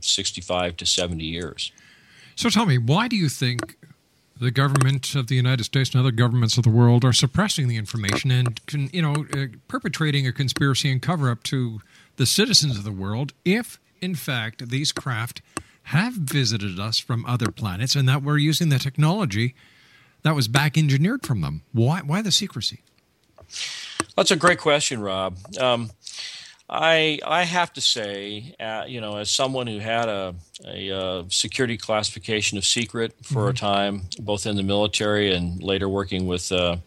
65 0.02 0.76
to 0.78 0.86
70 0.86 1.24
years. 1.24 1.72
So 2.36 2.50
tell 2.50 2.66
me, 2.66 2.78
why 2.78 3.08
do 3.08 3.16
you 3.16 3.30
think 3.30 3.78
the 4.40 4.52
government 4.52 5.16
of 5.16 5.28
the 5.28 5.36
United 5.36 5.64
States 5.64 5.92
and 5.92 6.00
other 6.00 6.12
governments 6.12 6.58
of 6.58 6.64
the 6.64 6.70
world 6.70 7.04
are 7.04 7.14
suppressing 7.14 7.68
the 7.68 7.78
information 7.78 8.32
and 8.32 8.60
you 8.94 9.02
know 9.02 9.26
uh, 9.34 9.48
perpetrating 9.68 10.28
a 10.28 10.32
conspiracy 10.32 10.92
and 10.92 11.02
cover 11.02 11.30
up 11.30 11.44
to 11.44 11.82
the 12.18 12.26
citizens 12.26 12.78
of 12.78 12.84
the 12.84 12.92
world 12.92 13.34
if 13.46 13.80
in 14.02 14.16
fact 14.16 14.70
these 14.70 14.92
craft 14.92 15.42
have 15.84 16.14
visited 16.14 16.80
us 16.80 17.00
from 17.00 17.26
other 17.26 17.50
planets 17.50 17.96
and 17.96 18.10
that 18.10 18.22
we're 18.22 18.38
using 18.38 18.68
the 18.68 18.78
technology 18.78 19.56
that 20.24 20.36
was 20.36 20.50
back 20.50 20.78
engineered 20.78 21.26
from 21.26 21.40
them. 21.40 21.62
Why, 21.72 22.02
why 22.02 22.22
the 22.22 22.32
secrecy? 22.32 22.82
That's 24.18 24.30
a 24.30 24.36
great 24.36 24.60
question, 24.60 25.00
Rob. 25.00 25.38
Um, 25.58 25.92
I 26.70 27.20
I 27.26 27.44
have 27.44 27.72
to 27.74 27.82
say, 27.82 28.54
uh, 28.60 28.84
you 28.88 29.00
know, 29.00 29.18
as 29.18 29.32
someone 29.32 29.68
who 29.68 29.80
had 29.80 30.10
a, 30.10 30.36
a, 30.66 30.90
a 30.90 30.98
uh, 30.98 31.24
security 31.30 31.78
classification 31.78 32.58
of 32.58 32.66
secret 32.66 33.14
for 33.24 33.44
mm-hmm. 33.44 33.50
a 33.50 33.54
time, 33.54 34.02
both 34.20 34.46
in 34.46 34.58
the 34.58 34.64
military 34.64 35.34
and 35.34 35.64
later 35.64 35.88
working 35.88 36.28
with 36.28 36.52
uh, 36.52 36.78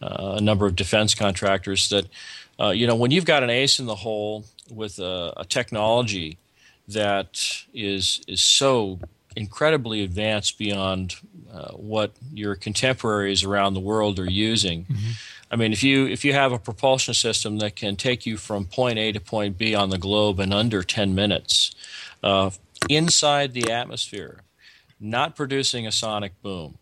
uh, 0.00 0.36
a 0.38 0.40
number 0.40 0.66
of 0.66 0.76
defense 0.76 1.14
contractors, 1.14 1.88
that 1.90 2.06
uh, 2.58 2.70
you 2.70 2.86
know, 2.86 2.96
when 2.96 3.10
you've 3.10 3.26
got 3.26 3.42
an 3.42 3.50
ace 3.50 3.78
in 3.78 3.86
the 3.86 3.96
hole 3.96 4.44
with 4.70 4.98
a, 4.98 5.34
a 5.36 5.44
technology 5.44 6.38
that 6.88 7.64
is 7.74 8.22
is 8.26 8.40
so 8.40 8.98
incredibly 9.36 10.02
advanced 10.02 10.58
beyond 10.58 11.16
uh, 11.52 11.72
what 11.72 12.12
your 12.32 12.54
contemporaries 12.54 13.44
around 13.44 13.74
the 13.74 13.80
world 13.80 14.18
are 14.18 14.30
using. 14.30 14.84
Mm-hmm. 14.84 15.10
I 15.50 15.56
mean, 15.56 15.72
if 15.72 15.82
you 15.82 16.06
if 16.06 16.24
you 16.24 16.32
have 16.34 16.52
a 16.52 16.58
propulsion 16.58 17.14
system 17.14 17.58
that 17.58 17.76
can 17.76 17.96
take 17.96 18.26
you 18.26 18.36
from 18.36 18.66
point 18.66 18.98
A 18.98 19.12
to 19.12 19.20
point 19.20 19.56
B 19.56 19.74
on 19.74 19.90
the 19.90 19.98
globe 19.98 20.40
in 20.40 20.52
under 20.52 20.82
10 20.82 21.14
minutes, 21.14 21.74
uh, 22.22 22.50
inside 22.88 23.54
the 23.54 23.70
atmosphere, 23.70 24.42
not 25.00 25.36
producing 25.36 25.86
a 25.86 25.92
sonic 25.92 26.40
boom, 26.42 26.76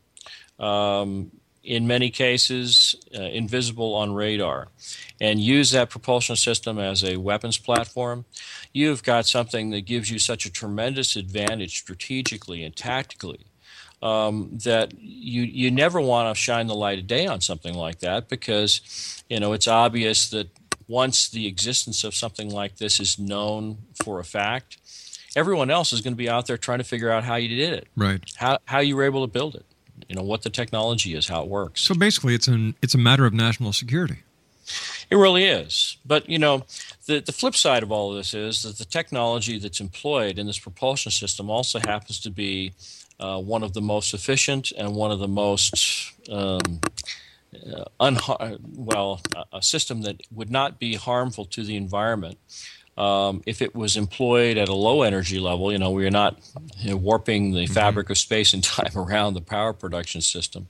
um, 0.58 1.30
in 1.62 1.86
many 1.86 2.10
cases 2.10 2.94
uh, 3.14 3.22
invisible 3.22 3.94
on 3.94 4.14
radar, 4.14 4.68
and 5.20 5.40
use 5.40 5.72
that 5.72 5.90
propulsion 5.90 6.36
system 6.36 6.78
as 6.78 7.04
a 7.04 7.16
weapons 7.16 7.58
platform, 7.58 8.24
you've 8.72 9.02
got 9.02 9.26
something 9.26 9.70
that 9.70 9.82
gives 9.82 10.10
you 10.10 10.18
such 10.18 10.46
a 10.46 10.50
tremendous 10.50 11.16
advantage 11.16 11.78
strategically 11.78 12.62
and 12.62 12.76
tactically. 12.76 13.46
Um, 14.06 14.58
that 14.64 14.92
you 15.00 15.42
you 15.42 15.70
never 15.70 16.00
want 16.00 16.34
to 16.34 16.40
shine 16.40 16.66
the 16.68 16.74
light 16.74 16.98
of 17.00 17.06
day 17.06 17.26
on 17.26 17.40
something 17.40 17.74
like 17.74 17.98
that 18.00 18.28
because 18.28 19.24
you 19.28 19.40
know 19.40 19.52
it's 19.52 19.66
obvious 19.66 20.30
that 20.30 20.48
once 20.86 21.28
the 21.28 21.46
existence 21.46 22.04
of 22.04 22.14
something 22.14 22.48
like 22.50 22.76
this 22.76 23.00
is 23.00 23.18
known 23.18 23.78
for 24.04 24.20
a 24.20 24.24
fact, 24.24 24.78
everyone 25.34 25.70
else 25.70 25.92
is 25.92 26.00
going 26.02 26.12
to 26.12 26.22
be 26.26 26.30
out 26.30 26.46
there 26.46 26.56
trying 26.56 26.78
to 26.78 26.84
figure 26.84 27.10
out 27.10 27.24
how 27.24 27.34
you 27.34 27.48
did 27.48 27.72
it, 27.72 27.88
right? 27.96 28.22
How 28.36 28.58
how 28.66 28.78
you 28.78 28.94
were 28.96 29.02
able 29.02 29.26
to 29.26 29.32
build 29.32 29.56
it, 29.56 29.66
you 30.08 30.14
know 30.14 30.22
what 30.22 30.42
the 30.42 30.50
technology 30.50 31.14
is, 31.14 31.26
how 31.26 31.42
it 31.42 31.48
works. 31.48 31.80
So 31.80 31.94
basically, 31.94 32.34
it's 32.34 32.48
an 32.48 32.76
it's 32.82 32.94
a 32.94 32.98
matter 32.98 33.26
of 33.26 33.32
national 33.32 33.72
security. 33.72 34.18
It 35.10 35.16
really 35.16 35.44
is. 35.44 35.96
But, 36.04 36.28
you 36.28 36.38
know, 36.38 36.64
the, 37.06 37.20
the 37.20 37.32
flip 37.32 37.54
side 37.54 37.82
of 37.82 37.92
all 37.92 38.10
of 38.10 38.16
this 38.16 38.34
is 38.34 38.62
that 38.62 38.78
the 38.78 38.84
technology 38.84 39.58
that's 39.58 39.80
employed 39.80 40.38
in 40.38 40.46
this 40.46 40.58
propulsion 40.58 41.12
system 41.12 41.48
also 41.48 41.78
happens 41.78 42.18
to 42.20 42.30
be 42.30 42.72
uh, 43.18 43.40
one 43.40 43.62
of 43.62 43.72
the 43.72 43.80
most 43.80 44.14
efficient 44.14 44.72
and 44.76 44.94
one 44.94 45.10
of 45.10 45.18
the 45.18 45.28
most, 45.28 46.12
um, 46.30 46.80
uh, 47.54 47.84
unha- 48.00 48.58
well, 48.76 49.20
a 49.52 49.62
system 49.62 50.02
that 50.02 50.20
would 50.30 50.50
not 50.50 50.78
be 50.78 50.94
harmful 50.94 51.44
to 51.46 51.62
the 51.62 51.76
environment. 51.76 52.38
Um, 52.98 53.42
if 53.44 53.60
it 53.60 53.74
was 53.74 53.96
employed 53.96 54.56
at 54.56 54.70
a 54.70 54.74
low 54.74 55.02
energy 55.02 55.38
level, 55.38 55.70
you 55.70 55.76
know, 55.76 55.90
we 55.90 56.06
are 56.06 56.10
not 56.10 56.38
you 56.78 56.90
know, 56.90 56.96
warping 56.96 57.52
the 57.52 57.64
mm-hmm. 57.64 57.74
fabric 57.74 58.08
of 58.08 58.16
space 58.16 58.54
and 58.54 58.64
time 58.64 58.96
around 58.96 59.34
the 59.34 59.42
power 59.42 59.72
production 59.72 60.22
system. 60.22 60.66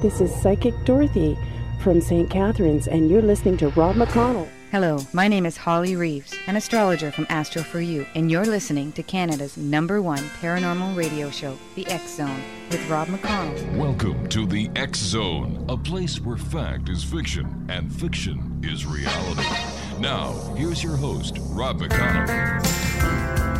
This 0.00 0.20
is 0.20 0.32
Psychic 0.40 0.72
Dorothy 0.84 1.36
from 1.80 2.00
St. 2.00 2.30
Catharines, 2.30 2.86
and 2.86 3.10
you're 3.10 3.20
listening 3.20 3.56
to 3.56 3.70
Rob 3.70 3.96
McConnell. 3.96 4.48
Hello, 4.74 4.98
my 5.12 5.28
name 5.28 5.46
is 5.46 5.56
Holly 5.56 5.94
Reeves, 5.94 6.34
an 6.48 6.56
astrologer 6.56 7.12
from 7.12 7.28
Astro 7.30 7.62
for 7.62 7.80
You, 7.80 8.04
and 8.16 8.28
you're 8.28 8.44
listening 8.44 8.90
to 8.94 9.04
Canada's 9.04 9.56
number 9.56 10.02
one 10.02 10.18
paranormal 10.40 10.96
radio 10.96 11.30
show, 11.30 11.56
The 11.76 11.86
X 11.86 12.16
Zone, 12.16 12.42
with 12.72 12.84
Rob 12.90 13.06
McConnell. 13.06 13.76
Welcome 13.76 14.28
to 14.30 14.44
the 14.44 14.68
X 14.74 14.98
Zone, 14.98 15.64
a 15.68 15.76
place 15.76 16.20
where 16.20 16.36
fact 16.36 16.88
is 16.88 17.04
fiction 17.04 17.64
and 17.68 17.94
fiction 17.94 18.60
is 18.64 18.84
reality. 18.84 19.46
Now, 20.00 20.32
here's 20.56 20.82
your 20.82 20.96
host, 20.96 21.38
Rob 21.50 21.80
McConnell. 21.80 23.53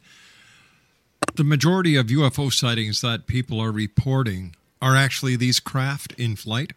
the 1.36 1.44
majority 1.44 1.96
of 1.96 2.08
UFO 2.08 2.52
sightings 2.52 3.00
that 3.00 3.26
people 3.26 3.58
are 3.58 3.72
reporting 3.72 4.54
are 4.82 4.96
actually 4.96 5.34
these 5.34 5.60
craft 5.60 6.12
in 6.18 6.36
flight? 6.36 6.74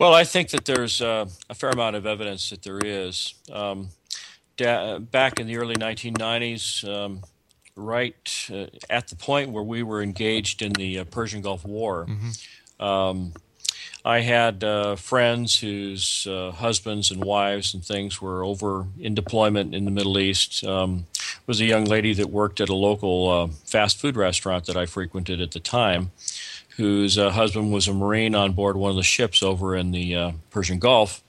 Well, 0.00 0.14
I 0.14 0.24
think 0.24 0.48
that 0.52 0.64
there's 0.64 1.02
uh, 1.02 1.26
a 1.50 1.54
fair 1.54 1.68
amount 1.68 1.94
of 1.94 2.06
evidence 2.06 2.48
that 2.48 2.62
there 2.62 2.78
is. 2.82 3.34
Um, 3.52 3.90
da- 4.56 4.98
back 4.98 5.38
in 5.38 5.46
the 5.46 5.58
early 5.58 5.74
1990s, 5.74 6.88
um, 6.88 7.20
right 7.76 8.48
uh, 8.50 8.68
at 8.88 9.08
the 9.08 9.16
point 9.16 9.50
where 9.50 9.62
we 9.62 9.82
were 9.82 10.00
engaged 10.02 10.62
in 10.62 10.72
the 10.72 11.00
uh, 11.00 11.04
Persian 11.04 11.42
Gulf 11.42 11.66
War, 11.66 12.06
um, 12.80 13.34
I 14.02 14.20
had 14.20 14.64
uh, 14.64 14.96
friends 14.96 15.58
whose 15.60 16.26
uh, 16.26 16.52
husbands 16.52 17.10
and 17.10 17.22
wives 17.22 17.74
and 17.74 17.84
things 17.84 18.22
were 18.22 18.42
over 18.42 18.86
in 18.98 19.14
deployment 19.14 19.74
in 19.74 19.84
the 19.84 19.90
Middle 19.90 20.18
East. 20.18 20.64
Um, 20.64 21.04
was 21.46 21.60
a 21.60 21.66
young 21.66 21.84
lady 21.84 22.14
that 22.14 22.30
worked 22.30 22.62
at 22.62 22.70
a 22.70 22.74
local 22.74 23.28
uh, 23.28 23.48
fast 23.66 23.98
food 23.98 24.16
restaurant 24.16 24.64
that 24.64 24.78
I 24.78 24.86
frequented 24.86 25.42
at 25.42 25.50
the 25.50 25.60
time, 25.60 26.12
whose 26.80 27.18
uh, 27.18 27.30
husband 27.30 27.72
was 27.72 27.86
a 27.88 27.92
Marine 27.92 28.34
on 28.34 28.52
board 28.52 28.74
one 28.74 28.90
of 28.90 28.96
the 28.96 29.02
ships 29.02 29.42
over 29.42 29.76
in 29.76 29.90
the 29.90 30.16
uh, 30.16 30.32
Persian 30.50 30.78
Gulf. 30.78 31.22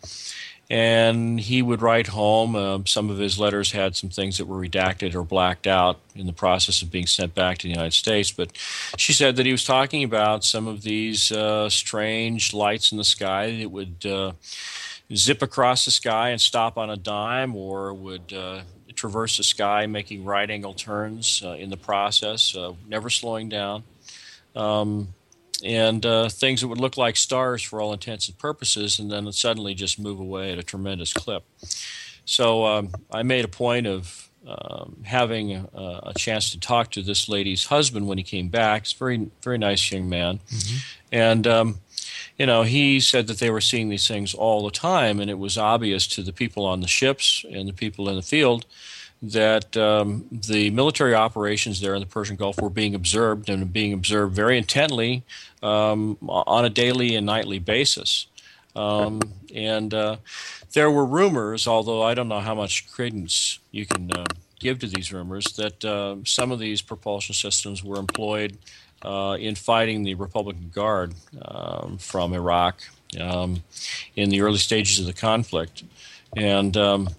And 0.70 1.38
he 1.38 1.62
would 1.62 1.82
write 1.82 2.08
home. 2.08 2.56
Um, 2.56 2.86
some 2.86 3.10
of 3.10 3.18
his 3.18 3.38
letters 3.38 3.74
had 3.74 3.98
some 3.98 4.10
things 4.10 4.38
that 4.38 4.46
were 4.46 4.66
redacted 4.66 5.14
or 5.14 5.24
blacked 5.24 5.68
out 5.68 6.00
in 6.16 6.28
the 6.28 6.34
process 6.34 6.82
of 6.82 6.90
being 6.90 7.08
sent 7.08 7.36
back 7.36 7.58
to 7.58 7.64
the 7.64 7.74
United 7.74 7.92
States. 7.92 8.32
But 8.32 8.56
she 8.96 9.12
said 9.12 9.36
that 9.36 9.46
he 9.46 9.52
was 9.52 9.66
talking 9.66 10.02
about 10.06 10.46
some 10.46 10.68
of 10.68 10.84
these 10.84 11.30
uh, 11.30 11.70
strange 11.70 12.54
lights 12.54 12.94
in 12.94 12.98
the 12.98 13.04
sky 13.04 13.58
that 13.58 13.70
would 13.70 14.06
uh, 14.06 14.32
zip 15.14 15.42
across 15.42 15.84
the 15.84 15.92
sky 15.92 16.30
and 16.30 16.40
stop 16.40 16.78
on 16.78 16.90
a 16.90 16.96
dime 16.96 17.54
or 17.54 17.94
would 17.94 18.32
uh, 18.32 18.62
traverse 18.94 19.36
the 19.36 19.44
sky, 19.44 19.88
making 19.88 20.24
right 20.24 20.50
angle 20.50 20.74
turns 20.74 21.44
uh, 21.44 21.50
in 21.52 21.70
the 21.70 21.76
process, 21.76 22.56
uh, 22.56 22.72
never 22.88 23.10
slowing 23.10 23.50
down. 23.50 23.84
Um, 24.56 25.14
and 25.64 26.06
uh, 26.06 26.30
things 26.30 26.62
that 26.62 26.68
would 26.68 26.80
look 26.80 26.98
like 26.98 27.16
stars 27.16 27.62
for 27.62 27.82
all 27.82 27.94
intents 27.94 28.28
and 28.28 28.38
purposes, 28.38 29.00
and 29.00 29.12
then 29.12 29.32
suddenly 29.32 29.74
just 29.74 30.00
move 30.00 30.20
away 30.20 30.52
at 30.52 30.60
a 30.60 30.64
tremendous 30.64 31.14
clip. 31.14 31.44
So 32.26 32.66
um, 32.66 32.92
I 33.12 33.24
made 33.24 33.46
a 33.46 33.50
point 33.50 33.88
of 33.88 34.30
um, 34.48 34.98
having 35.04 35.54
a, 35.54 35.68
a 36.04 36.14
chance 36.18 36.52
to 36.52 36.60
talk 36.60 36.92
to 36.92 37.02
this 37.02 37.30
lady's 37.30 37.66
husband 37.66 38.08
when 38.08 38.18
he 38.18 38.24
came 38.24 38.50
back. 38.50 38.86
He's 38.86 38.94
a 38.94 38.98
very, 38.98 39.30
very 39.44 39.58
nice 39.58 39.92
young 39.92 40.10
man, 40.10 40.40
and 41.12 41.46
um, 41.46 41.80
you 42.38 42.46
know 42.46 42.64
he 42.64 43.00
said 43.00 43.28
that 43.28 43.40
they 43.40 43.50
were 43.52 43.62
seeing 43.62 43.90
these 43.90 44.08
things 44.08 44.34
all 44.34 44.64
the 44.64 44.72
time, 44.72 45.20
and 45.20 45.30
it 45.30 45.38
was 45.38 45.58
obvious 45.58 46.08
to 46.08 46.24
the 46.24 46.34
people 46.34 46.66
on 46.66 46.82
the 46.82 46.88
ships 46.88 47.46
and 47.52 47.68
the 47.68 47.74
people 47.74 48.10
in 48.10 48.16
the 48.16 48.22
field 48.22 48.66
that 49.22 49.78
um, 49.78 50.26
the 50.32 50.72
military 50.72 51.14
operations 51.14 51.80
there 51.80 51.94
in 51.94 52.00
the 52.00 52.08
Persian 52.08 52.36
Gulf 52.36 52.60
were 52.60 52.70
being 52.70 52.96
observed 52.96 53.50
and 53.50 53.72
being 53.72 53.94
observed 53.94 54.36
very 54.36 54.58
intently 54.58 55.24
um, 55.62 56.18
on 56.28 56.66
a 56.66 56.70
daily 56.70 57.16
and 57.16 57.26
nightly 57.26 57.60
basis. 57.60 58.26
Um, 58.76 59.22
and 59.54 59.94
uh, 59.94 60.18
there 60.74 60.90
were 60.90 61.06
rumors, 61.06 61.68
although 61.68 62.02
I 62.02 62.14
don't 62.14 62.30
know 62.30 62.40
how 62.40 62.56
much 62.56 62.92
credence 62.92 63.60
you 63.72 63.86
can 63.86 64.12
uh, 64.12 64.26
give 64.60 64.80
to 64.80 64.88
these 64.88 65.12
rumors, 65.12 65.46
that 65.58 65.84
uh, 65.86 66.16
some 66.26 66.52
of 66.52 66.60
these 66.60 66.82
propulsion 66.82 67.36
systems 67.36 67.84
were 67.84 68.00
employed 68.00 68.58
uh, 69.04 69.38
in 69.40 69.56
fighting 69.56 70.04
the 70.04 70.16
Republican 70.16 70.72
Guard 70.74 71.14
um, 71.44 71.98
from 71.98 72.34
Iraq 72.34 72.82
um, 73.20 73.62
in 74.16 74.30
the 74.30 74.42
early 74.42 74.58
stages 74.58 75.00
of 75.00 75.06
the 75.06 75.14
conflict. 75.14 75.84
And 76.38 76.78
um, 76.78 77.10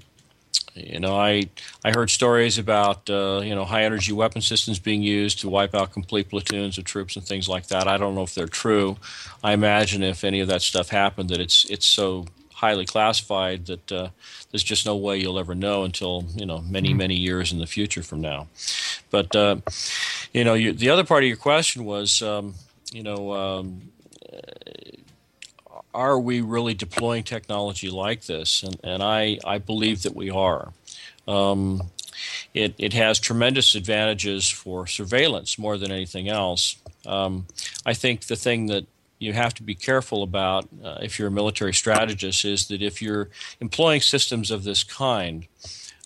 you 0.74 1.00
know, 1.00 1.16
I 1.16 1.44
I 1.84 1.90
heard 1.90 2.10
stories 2.10 2.58
about 2.58 3.08
uh, 3.10 3.40
you 3.44 3.54
know 3.54 3.64
high 3.64 3.84
energy 3.84 4.12
weapon 4.12 4.40
systems 4.40 4.78
being 4.78 5.02
used 5.02 5.40
to 5.40 5.48
wipe 5.48 5.74
out 5.74 5.92
complete 5.92 6.30
platoons 6.30 6.78
of 6.78 6.84
troops 6.84 7.16
and 7.16 7.24
things 7.24 7.48
like 7.48 7.66
that. 7.68 7.86
I 7.86 7.98
don't 7.98 8.14
know 8.14 8.22
if 8.22 8.34
they're 8.34 8.46
true. 8.46 8.96
I 9.44 9.52
imagine 9.52 10.02
if 10.02 10.24
any 10.24 10.40
of 10.40 10.48
that 10.48 10.62
stuff 10.62 10.88
happened, 10.88 11.28
that 11.30 11.40
it's 11.40 11.64
it's 11.66 11.86
so 11.86 12.26
highly 12.54 12.86
classified 12.86 13.66
that 13.66 13.92
uh, 13.92 14.08
there's 14.50 14.62
just 14.62 14.86
no 14.86 14.96
way 14.96 15.18
you'll 15.18 15.38
ever 15.38 15.54
know 15.54 15.84
until 15.84 16.24
you 16.36 16.46
know 16.46 16.58
many 16.60 16.94
many 16.94 17.16
years 17.16 17.52
in 17.52 17.58
the 17.58 17.66
future 17.66 18.02
from 18.02 18.20
now. 18.20 18.46
But 19.10 19.36
uh, 19.36 19.56
you 20.32 20.44
know, 20.44 20.54
you, 20.54 20.72
the 20.72 20.88
other 20.90 21.04
part 21.04 21.22
of 21.22 21.28
your 21.28 21.36
question 21.36 21.84
was 21.84 22.22
um, 22.22 22.54
you 22.92 23.02
know. 23.02 23.32
Um, 23.32 23.82
are 25.94 26.18
we 26.18 26.40
really 26.40 26.74
deploying 26.74 27.24
technology 27.24 27.90
like 27.90 28.26
this? 28.26 28.62
And, 28.62 28.78
and 28.82 29.02
I, 29.02 29.38
I 29.44 29.58
believe 29.58 30.02
that 30.02 30.14
we 30.14 30.30
are. 30.30 30.72
Um, 31.28 31.90
it, 32.54 32.74
it 32.78 32.92
has 32.92 33.18
tremendous 33.18 33.74
advantages 33.74 34.48
for 34.48 34.86
surveillance 34.86 35.58
more 35.58 35.76
than 35.76 35.90
anything 35.90 36.28
else. 36.28 36.76
Um, 37.06 37.46
I 37.84 37.94
think 37.94 38.26
the 38.26 38.36
thing 38.36 38.66
that 38.66 38.86
you 39.18 39.32
have 39.32 39.54
to 39.54 39.62
be 39.62 39.74
careful 39.74 40.22
about 40.22 40.68
uh, 40.84 40.98
if 41.00 41.18
you're 41.18 41.28
a 41.28 41.32
military 41.32 41.72
strategist 41.72 42.44
is 42.44 42.68
that 42.68 42.82
if 42.82 43.00
you're 43.00 43.28
employing 43.60 44.00
systems 44.00 44.50
of 44.50 44.64
this 44.64 44.82
kind, 44.82 45.46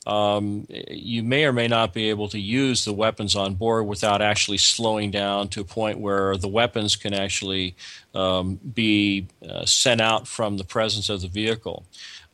um, 0.06 0.66
you 0.88 1.22
may 1.24 1.44
or 1.44 1.52
may 1.52 1.68
not 1.68 1.92
be 1.92 2.10
able 2.10 2.28
to 2.28 2.38
use 2.38 2.84
the 2.84 2.92
weapons 2.92 3.34
on 3.36 3.54
board 3.54 3.86
without 3.86 4.22
actually 4.22 4.58
slowing 4.58 5.10
down 5.10 5.48
to 5.48 5.60
a 5.62 5.64
point 5.64 5.98
where 6.00 6.36
the 6.36 6.48
weapons 6.48 6.96
can 6.96 7.12
actually 7.14 7.74
um, 8.14 8.60
be 8.74 9.26
uh, 9.48 9.64
sent 9.66 10.00
out 10.00 10.28
from 10.28 10.58
the 10.58 10.64
presence 10.64 11.08
of 11.08 11.20
the 11.22 11.28
vehicle. 11.28 11.84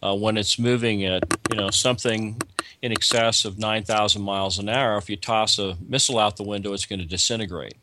uh, 0.02 0.14
when 0.14 0.36
it's 0.36 0.58
moving 0.58 1.04
at 1.04 1.22
you 1.50 1.56
know 1.56 1.70
something 1.70 2.40
in 2.82 2.92
excess 2.92 3.44
of 3.44 3.58
9,000 3.58 4.22
miles 4.22 4.58
an 4.58 4.68
hour, 4.68 4.96
if 4.98 5.08
you 5.08 5.16
toss 5.16 5.58
a 5.58 5.76
missile 5.88 6.18
out 6.18 6.36
the 6.36 6.42
window, 6.42 6.72
it's 6.72 6.86
going 6.86 6.98
to 6.98 7.06
disintegrate. 7.06 7.76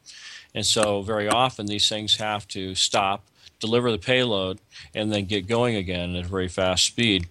And 0.54 0.66
so, 0.66 1.02
very 1.02 1.28
often, 1.30 1.68
these 1.68 1.88
things 1.88 2.18
have 2.18 2.48
to 2.50 2.76
stop, 2.76 3.26
deliver 3.60 3.92
the 3.92 3.98
payload, 3.98 4.60
and 4.94 5.12
then 5.12 5.26
get 5.26 5.48
going 5.48 5.76
again 5.76 6.16
at 6.16 6.26
a 6.26 6.28
very 6.28 6.48
fast 6.48 6.86
speed. 6.86 7.28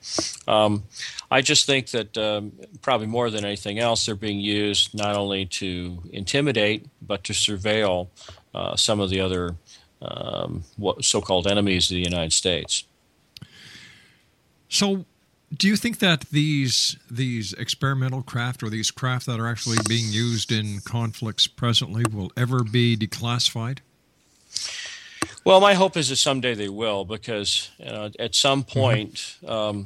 Um, 0.47 0.85
I 1.31 1.41
just 1.41 1.67
think 1.67 1.89
that 1.91 2.17
um, 2.17 2.53
probably 2.83 3.07
more 3.07 3.31
than 3.31 3.45
anything 3.45 3.79
else, 3.79 4.07
they're 4.07 4.15
being 4.15 4.41
used 4.41 4.95
not 4.95 5.17
only 5.17 5.47
to 5.47 6.03
intimidate, 6.13 6.87
but 7.03 7.25
to 7.25 7.33
surveil 7.33 8.09
uh, 8.55 8.77
some 8.77 9.01
of 9.01 9.11
the 9.11 9.21
other 9.21 9.57
um, 10.01 10.65
so 11.01 11.21
called 11.21 11.47
enemies 11.47 11.91
of 11.91 11.97
the 11.97 12.03
United 12.03 12.33
States. 12.33 12.85
So, 14.69 15.07
do 15.57 15.67
you 15.67 15.77
think 15.77 15.99
that 16.01 16.27
these 16.31 16.99
these 17.11 17.55
experimental 17.55 18.23
craft 18.23 18.63
or 18.63 18.69
these 18.69 18.91
craft 18.91 19.27
that 19.27 19.41
are 19.41 19.49
actually 19.49 19.79
being 19.89 20.13
used 20.13 20.53
in 20.53 20.81
conflicts 20.85 21.47
presently 21.47 22.05
will 22.13 22.31
ever 22.37 22.63
be 22.63 22.97
declassified? 22.97 23.79
Well, 25.49 25.63
my 25.63 25.73
hope 25.73 25.97
is 25.97 26.11
that 26.11 26.17
someday 26.17 26.53
they 26.53 26.69
will, 26.69 27.07
because 27.07 27.71
you 27.79 27.87
know, 27.87 28.11
at 28.19 28.35
some 28.35 28.65
mm-hmm. 28.65 28.81
point, 28.81 29.39
um, 29.47 29.85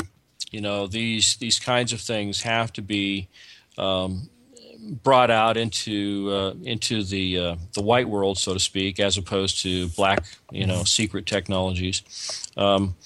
you 0.51 0.61
know, 0.61 0.89
these 0.89 1.37
these 1.37 1.61
kinds 1.61 1.93
of 1.93 2.01
things 2.01 2.43
have 2.43 2.73
to 2.73 2.83
be 2.83 3.29
um, 3.79 4.29
brought 4.83 5.31
out 5.31 5.57
into 5.57 6.29
uh, 6.31 6.55
into 6.65 7.05
the 7.05 7.39
uh, 7.39 7.57
the 7.75 7.83
white 7.83 8.09
world, 8.09 8.39
so 8.39 8.53
to 8.55 8.61
speak, 8.61 8.99
as 8.99 9.17
opposed 9.17 9.63
to 9.63 9.89
black, 9.91 10.25
you 10.51 10.67
know, 10.67 10.83
secret 10.85 11.27
technologies. 11.27 12.03
Um, 12.57 12.97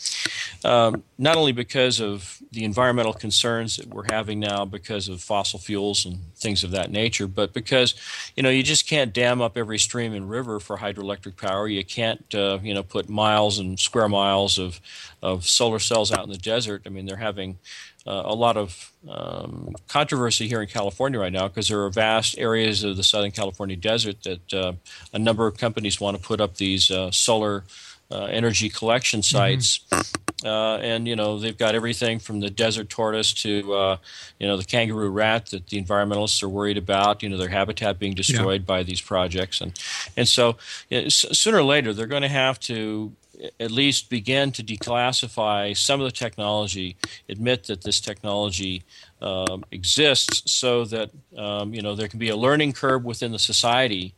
um, 0.65 1.05
not 1.19 1.37
only 1.37 1.53
because 1.53 2.01
of 2.01 2.39
the 2.51 2.65
environmental 2.65 3.13
concerns 3.13 3.77
that 3.77 3.89
we're 3.89 4.07
having 4.11 4.41
now 4.41 4.65
because 4.65 5.09
of 5.09 5.21
fossil 5.21 5.59
fuels 5.59 6.05
and 6.05 6.19
things 6.35 6.65
of 6.65 6.73
that 6.73 6.91
nature, 6.91 7.27
but 7.27 7.53
because 7.53 7.95
you 8.37 8.43
know 8.43 8.51
you 8.51 8.63
just 8.63 8.89
can't 8.89 9.13
dam 9.13 9.41
up 9.41 9.57
every 9.57 9.79
stream 9.79 10.15
and 10.15 10.29
river 10.31 10.59
for 10.59 10.79
hydroelectric 10.79 11.37
power. 11.37 11.69
You 11.69 11.85
can't 11.85 12.35
uh, 12.35 12.59
you 12.63 12.75
know 12.75 12.83
put 12.83 13.09
miles 13.09 13.59
and 13.59 13.79
square 13.79 14.09
miles 14.09 14.59
of 14.59 14.81
of 15.23 15.47
solar 15.47 15.79
cells 15.79 16.11
out 16.11 16.25
in 16.25 16.31
the 16.31 16.39
desert. 16.39 16.83
I 16.87 16.89
mean, 16.89 17.07
they're 17.07 17.17
having 17.17 17.59
uh, 18.07 18.23
a 18.25 18.35
lot 18.35 18.57
of 18.57 18.93
um, 19.09 19.75
controversy 19.89 20.47
here 20.47 20.63
in 20.63 20.69
California 20.69 21.19
right 21.19 21.33
now 21.33 21.49
because 21.49 21.69
there 21.69 21.83
are 21.83 21.91
vast 21.91 22.39
areas 22.39 22.85
of 22.85 22.97
the 22.97 23.03
Southern 23.03 23.33
California 23.33 23.77
desert 23.77 24.23
that 24.23 24.55
uh, 24.55 24.73
a 25.13 25.19
number 25.19 25.47
of 25.47 25.59
companies 25.59 26.01
want 26.01 26.17
to 26.17 26.23
put 26.23 26.41
up 26.41 26.57
these 26.57 26.91
uh, 26.91 27.11
solar 27.11 27.65
uh, 28.11 28.25
energy 28.25 28.69
collection 28.69 29.21
mm-hmm. 29.21 29.37
sites. 29.37 29.81
Mm-hmm. 29.91 30.85
and 30.85 31.09
you 31.09 31.17
know 31.17 31.39
they've 31.41 31.59
got 31.59 31.75
everything 31.75 32.21
from 32.21 32.41
the 32.41 32.51
desert 32.51 32.89
tortoise 32.89 33.33
to 33.33 33.75
uh, 33.75 33.97
you 34.39 34.47
know 34.47 34.57
the 34.57 34.65
kangaroo 34.65 35.11
rat 35.11 35.47
that 35.47 35.67
the 35.69 35.83
environmentalists 35.83 36.43
are 36.43 36.49
worried 36.49 36.79
about. 36.79 37.23
You 37.23 37.29
know 37.29 37.37
their 37.37 37.49
habitat 37.49 37.99
being 37.99 38.15
destroyed 38.15 38.61
yeah. 38.61 38.67
by 38.67 38.83
these 38.85 39.01
projects, 39.01 39.61
and 39.61 39.73
and 40.17 40.29
so 40.29 40.57
you 40.91 41.03
know, 41.03 41.09
sooner 41.09 41.59
or 41.59 41.65
later 41.65 41.93
they're 41.93 42.07
going 42.07 42.23
to 42.23 42.29
have 42.29 42.61
to 42.61 43.13
at 43.61 43.71
least 43.71 44.11
begin 44.11 44.53
to 44.53 44.63
declassify 44.63 45.77
some 45.77 46.01
of 46.01 46.07
the 46.07 46.13
technology, 46.13 46.97
admit 47.29 47.65
that 47.65 47.83
this 47.83 48.01
technology 48.01 48.83
um, 49.21 49.65
exists, 49.71 50.51
so 50.51 50.85
that 50.85 51.11
um, 51.37 51.75
you 51.75 51.83
know 51.83 51.95
there 51.95 52.09
can 52.09 52.19
be 52.19 52.29
a 52.29 52.37
learning 52.37 52.73
curve 52.73 53.05
within 53.05 53.33
the 53.33 53.39
society, 53.39 54.15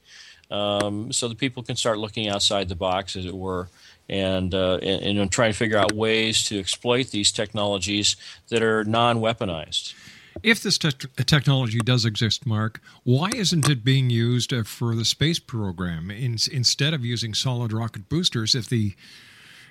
um, 0.50 1.12
so 1.12 1.28
that 1.28 1.38
people 1.38 1.62
can 1.62 1.76
start 1.76 1.98
looking 1.98 2.28
outside 2.28 2.68
the 2.68 2.74
box, 2.74 3.16
as 3.16 3.26
it 3.26 3.34
were, 3.34 3.68
and, 4.08 4.54
uh, 4.54 4.76
and, 4.76 5.18
and 5.18 5.32
trying 5.32 5.52
to 5.52 5.58
figure 5.58 5.78
out 5.78 5.92
ways 5.92 6.42
to 6.44 6.58
exploit 6.58 7.08
these 7.08 7.30
technologies 7.30 8.16
that 8.48 8.62
are 8.62 8.84
non-weaponized. 8.84 9.94
If 10.42 10.62
this 10.62 10.78
te- 10.78 10.90
technology 11.24 11.78
does 11.78 12.04
exist, 12.04 12.46
Mark, 12.46 12.80
why 13.02 13.30
isn't 13.34 13.68
it 13.68 13.84
being 13.84 14.10
used 14.10 14.52
uh, 14.52 14.62
for 14.62 14.94
the 14.94 15.04
space 15.04 15.38
program 15.38 16.10
In, 16.10 16.36
instead 16.52 16.94
of 16.94 17.04
using 17.04 17.34
solid 17.34 17.72
rocket 17.72 18.08
boosters? 18.08 18.54
If 18.54 18.68
the 18.68 18.94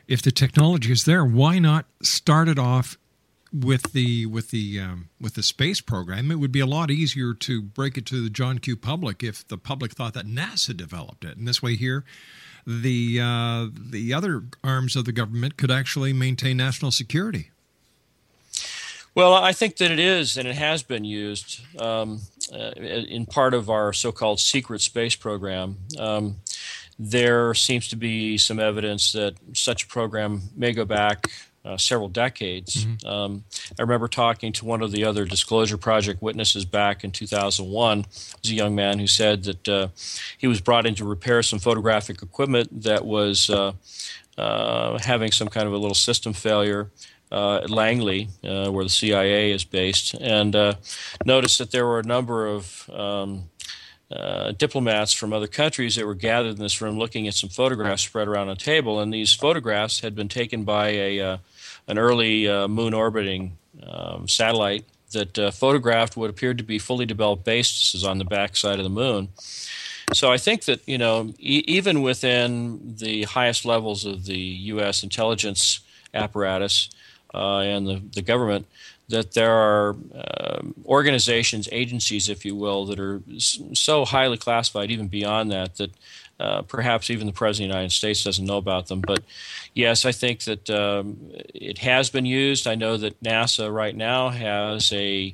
if 0.08 0.22
the 0.22 0.32
technology 0.32 0.92
is 0.92 1.04
there, 1.06 1.26
why 1.26 1.60
not 1.60 1.86
start 2.02 2.48
it 2.48 2.60
off 2.60 2.98
with 3.54 3.94
the 3.94 4.26
with 4.26 4.52
the 4.52 4.80
um, 4.80 5.10
with 5.20 5.36
the 5.36 5.44
space 5.44 5.82
program? 5.82 6.32
It 6.32 6.36
would 6.36 6.52
be 6.52 6.60
a 6.60 6.66
lot 6.66 6.92
easier 6.92 7.34
to 7.34 7.62
break 7.62 7.98
it 7.98 8.06
to 8.08 8.22
the 8.22 8.30
John 8.30 8.60
Q. 8.60 8.76
public 8.76 9.24
if 9.24 9.48
the 9.48 9.58
public 9.58 9.94
thought 9.94 10.14
that 10.14 10.26
NASA 10.26 10.76
developed 10.76 11.24
it. 11.24 11.38
And 11.38 11.48
this 11.48 11.62
way, 11.62 11.76
here, 11.76 12.04
the 12.66 13.20
uh, 13.22 13.68
the 13.74 14.14
other 14.14 14.44
arms 14.64 14.96
of 14.96 15.06
the 15.06 15.14
government 15.14 15.58
could 15.58 15.72
actually 15.72 16.14
maintain 16.14 16.58
national 16.58 16.92
security. 16.92 17.52
Well, 19.18 19.34
I 19.34 19.52
think 19.52 19.78
that 19.78 19.90
it 19.90 19.98
is, 19.98 20.38
and 20.38 20.48
it 20.48 20.58
has 20.58 20.84
been 20.84 21.04
used 21.04 21.60
um, 21.82 22.22
uh, 22.54 22.74
in 22.78 23.26
part 23.26 23.56
of 23.56 23.68
our 23.68 23.92
so-called 23.92 24.40
secret 24.40 24.80
space 24.80 25.16
program. 25.16 25.78
Um, 25.98 26.36
there 27.00 27.56
seems 27.56 27.88
to 27.88 27.96
be 27.96 28.38
some 28.38 28.60
evidence 28.60 29.14
that 29.14 29.34
such 29.54 29.86
a 29.86 29.88
program 29.88 30.44
may 30.56 30.72
go 30.72 30.86
back 30.86 31.32
uh, 31.66 31.78
several 31.78 32.10
decades. 32.10 32.86
Mm-hmm. 32.86 33.08
Um, 33.08 33.44
I 33.80 33.82
remember 33.82 34.08
talking 34.08 34.54
to 34.54 34.66
one 34.66 34.84
of 34.84 34.92
the 34.92 35.04
other 35.06 35.26
Disclosure 35.26 35.78
Project 35.78 36.22
witnesses 36.22 36.64
back 36.64 37.04
in 37.04 37.10
2001. 37.10 38.02
It 38.02 38.06
was 38.44 38.52
a 38.52 38.54
young 38.54 38.76
man 38.76 39.00
who 39.00 39.08
said 39.08 39.46
that 39.46 39.68
uh, 39.68 39.88
he 40.38 40.46
was 40.46 40.62
brought 40.62 40.86
in 40.86 40.94
to 40.94 41.06
repair 41.06 41.42
some 41.42 41.58
photographic 41.58 42.22
equipment 42.22 42.84
that 42.84 43.04
was 43.04 43.50
uh, 43.50 43.74
uh 44.38 45.00
having 45.00 45.32
some 45.32 45.48
kind 45.48 45.66
of 45.66 45.74
a 45.74 45.78
little 45.78 45.96
system 45.96 46.32
failure 46.32 46.92
uh, 47.32 47.62
Langley, 47.68 48.30
uh, 48.44 48.70
where 48.70 48.84
the 48.84 48.90
CIA 48.90 49.52
is 49.52 49.64
based, 49.64 50.14
and 50.16 50.56
uh, 50.56 50.76
noticed 51.26 51.58
that 51.60 51.72
there 51.72 51.86
were 51.86 52.00
a 52.00 52.04
number 52.04 52.48
of 52.48 52.90
um, 52.90 53.50
uh, 54.12 54.52
diplomats 54.54 55.14
from 55.14 55.34
other 55.34 55.48
countries 55.48 55.96
that 55.96 56.06
were 56.06 56.16
gathered 56.16 56.52
in 56.52 56.60
this 56.60 56.82
room 56.82 56.98
looking 56.98 57.28
at 57.28 57.34
some 57.34 57.50
photographs 57.50 58.04
spread 58.04 58.28
around 58.28 58.50
a 58.50 58.56
table. 58.56 59.00
And 59.00 59.14
these 59.14 59.34
photographs 59.34 60.00
had 60.00 60.16
been 60.16 60.30
taken 60.30 60.64
by 60.64 60.90
a, 60.90 61.20
uh, 61.20 61.38
an 61.88 61.98
early 61.98 62.48
uh, 62.48 62.68
moon 62.68 62.94
orbiting 62.94 63.58
um, 63.84 64.28
satellite 64.28 64.86
that 65.12 65.54
photographed 65.54 66.18
what 66.18 66.30
appeared 66.30 66.58
to 66.58 66.64
be 66.64 66.80
fully 66.80 67.06
developed 67.06 67.46
bases 67.46 68.04
on 68.04 68.18
the 68.18 68.26
backside 68.26 68.78
of 68.78 68.84
the 68.84 68.90
moon. 68.90 69.30
So 70.14 70.32
I 70.32 70.38
think 70.38 70.66
that 70.66 70.88
you 70.88 70.98
know 70.98 71.34
e- 71.38 71.64
even 71.68 72.02
within 72.02 72.96
the 72.98 73.24
highest 73.24 73.66
levels 73.66 74.06
of 74.06 74.26
the 74.26 74.40
U.S. 74.40 75.04
intelligence 75.04 75.82
apparatus, 76.14 76.90
uh, 77.34 77.60
and 77.60 77.88
the, 77.88 78.02
the 78.14 78.22
government 78.22 78.66
that 79.10 79.34
there 79.34 79.54
are 79.54 79.96
uh, 80.14 80.62
organizations, 80.86 81.70
agencies, 81.72 82.28
if 82.28 82.44
you 82.44 82.56
will, 82.56 82.86
that 82.86 83.00
are 83.00 83.22
so 83.38 84.04
highly 84.04 84.38
classified, 84.38 84.92
even 84.92 85.08
beyond 85.08 85.52
that, 85.52 85.76
that 85.78 85.92
uh, 86.40 86.62
perhaps 86.64 87.10
even 87.10 87.26
the 87.26 87.34
President 87.34 87.72
of 87.72 87.74
the 87.74 87.78
United 87.78 87.96
States 87.96 88.24
doesn't 88.24 88.46
know 88.46 88.58
about 88.58 88.88
them. 88.88 89.02
But 89.02 89.24
yes, 89.74 90.06
I 90.06 90.12
think 90.12 90.44
that 90.44 90.70
um, 90.70 91.18
it 91.54 91.80
has 91.80 92.10
been 92.10 92.26
used. 92.26 92.68
I 92.68 92.76
know 92.76 92.98
that 92.98 93.22
NASA 93.24 93.74
right 93.74 93.96
now 93.96 94.30
has 94.30 94.92
a 94.92 95.34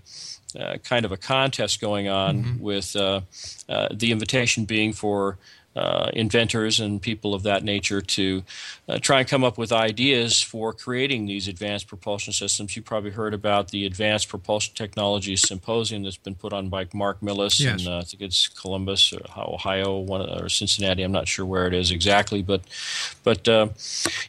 uh, 0.58 0.78
kind 0.84 1.04
of 1.04 1.12
a 1.12 1.18
contest 1.18 1.82
going 1.82 2.08
on 2.08 2.44
mm-hmm. 2.44 2.60
with 2.62 2.96
uh, 2.96 3.22
uh, 3.68 3.88
the 3.92 4.12
invitation 4.12 4.66
being 4.66 4.94
for 4.94 5.38
uh, 5.76 6.12
inventors 6.14 6.80
and 6.80 7.02
people 7.02 7.34
of 7.34 7.44
that 7.44 7.64
nature 7.64 8.00
to 8.00 8.44
uh, 8.88 9.00
try 9.00 9.20
and 9.20 9.28
come 9.28 9.44
up 9.44 9.58
with 9.58 9.72
ideas 9.72 10.40
for 10.40 10.72
creating 10.72 11.26
these 11.26 11.48
advanced 11.48 11.88
propulsion 11.88 12.32
systems. 12.32 12.76
You 12.76 12.84
probably 12.84 13.12
heard 13.12 13.34
about 13.34 13.72
the 13.72 13.86
Advanced 13.86 14.30
Propulsion 14.30 14.76
Technologies 14.76 15.48
Symposium 15.48 16.04
that's 16.04 16.18
been 16.18 16.36
put 16.36 16.54
on 16.54 16.70
by 16.70 16.88
Marc 16.94 17.22
Millis, 17.22 17.60
yes. 17.60 17.80
and 17.80 17.88
uh, 17.88 17.98
I 18.00 18.04
think 18.04 18.22
it's 18.22 18.48
Columbus, 18.48 19.14
or 19.14 19.22
Ohio, 19.36 19.98
one, 19.98 20.22
or 20.22 20.48
Cincinnati. 20.48 21.02
I'm 21.02 21.12
not 21.12 21.28
sure 21.28 21.46
where 21.46 21.66
it 21.66 21.74
is 21.74 21.90
exactly, 21.90 22.44
but 22.44 22.62
but 23.24 23.48
uh, 23.48 23.70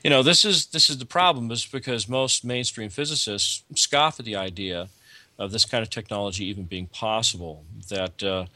you 0.03 0.11
know 0.11 0.23
this 0.23 0.45
is 0.45 0.67
this 0.67 0.89
is 0.89 0.99
the 0.99 1.07
problem 1.07 1.51
is 1.51 1.67
because 1.67 2.09
most 2.09 2.45
mainstream 2.45 2.89
physicists 2.89 3.65
scoff 3.75 4.19
at 4.19 4.25
the 4.25 4.37
idea 4.37 4.89
of 5.39 5.53
this 5.53 5.65
kind 5.65 5.83
of 5.83 5.91
technology 5.91 6.45
even 6.47 6.65
being 6.65 6.87
possible. 6.87 7.65
That 7.89 8.23
uh, 8.23 8.47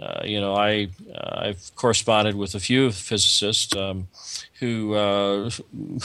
uh, 0.00 0.20
you 0.24 0.40
know, 0.40 0.54
I 0.54 0.88
uh, 1.12 1.40
I've 1.48 1.74
corresponded 1.74 2.36
with 2.36 2.54
a 2.54 2.60
few 2.60 2.92
physicists 2.92 3.74
um, 3.74 4.08
who 4.60 4.94
uh, 4.94 5.50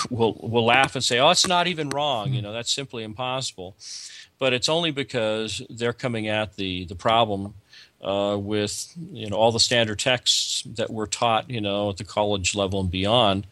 will 0.10 0.34
will 0.42 0.66
laugh 0.66 0.96
and 0.96 1.04
say, 1.04 1.20
"Oh, 1.20 1.30
it's 1.30 1.48
not 1.48 1.68
even 1.68 1.90
wrong. 1.90 2.34
You 2.34 2.42
know, 2.42 2.54
that's 2.54 2.74
simply 2.74 3.04
impossible." 3.04 3.76
But 4.40 4.52
it's 4.54 4.68
only 4.68 4.92
because 4.92 5.62
they're 5.70 5.94
coming 5.94 6.28
at 6.28 6.56
the 6.56 6.86
the 6.86 6.96
problem 6.96 7.54
uh, 8.04 8.38
with 8.40 8.94
you 9.12 9.30
know 9.30 9.36
all 9.36 9.52
the 9.52 9.60
standard 9.60 10.00
texts 10.00 10.64
that 10.64 10.90
were 10.90 11.08
taught 11.08 11.50
you 11.50 11.62
know 11.62 11.92
at 11.92 11.98
the 11.98 12.04
college 12.04 12.56
level 12.56 12.80
and 12.82 12.92
beyond 12.92 13.46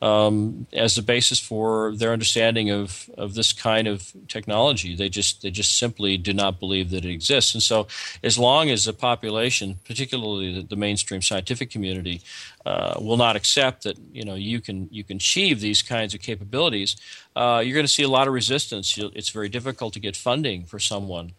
um, 0.00 0.66
as 0.72 0.94
the 0.94 1.02
basis 1.02 1.40
for 1.40 1.94
their 1.96 2.12
understanding 2.12 2.70
of, 2.70 3.10
of 3.18 3.34
this 3.34 3.52
kind 3.52 3.88
of 3.88 4.12
technology. 4.28 4.94
They 4.94 5.08
just 5.08 5.42
they 5.42 5.50
just 5.50 5.76
simply 5.76 6.16
do 6.16 6.32
not 6.32 6.60
believe 6.60 6.90
that 6.90 7.04
it 7.04 7.10
exists. 7.10 7.54
And 7.54 7.62
so, 7.62 7.88
as 8.22 8.38
long 8.38 8.70
as 8.70 8.84
the 8.84 8.92
population, 8.92 9.80
particularly 9.84 10.54
the, 10.54 10.62
the 10.62 10.76
mainstream 10.76 11.20
scientific 11.20 11.70
community, 11.70 12.22
uh, 12.64 12.94
will 13.00 13.16
not 13.16 13.34
accept 13.34 13.82
that 13.84 13.98
you 14.12 14.24
know 14.24 14.34
you 14.34 14.60
can 14.60 14.88
you 14.92 15.02
can 15.02 15.16
achieve 15.16 15.60
these 15.60 15.82
kinds 15.82 16.14
of 16.14 16.20
capabilities, 16.20 16.96
uh, 17.34 17.60
you're 17.64 17.74
going 17.74 17.86
to 17.86 17.92
see 17.92 18.04
a 18.04 18.08
lot 18.08 18.28
of 18.28 18.34
resistance. 18.34 18.96
It's 18.98 19.30
very 19.30 19.48
difficult 19.48 19.94
to 19.94 20.00
get 20.00 20.16
funding 20.16 20.64
for 20.64 20.78
someone. 20.78 21.32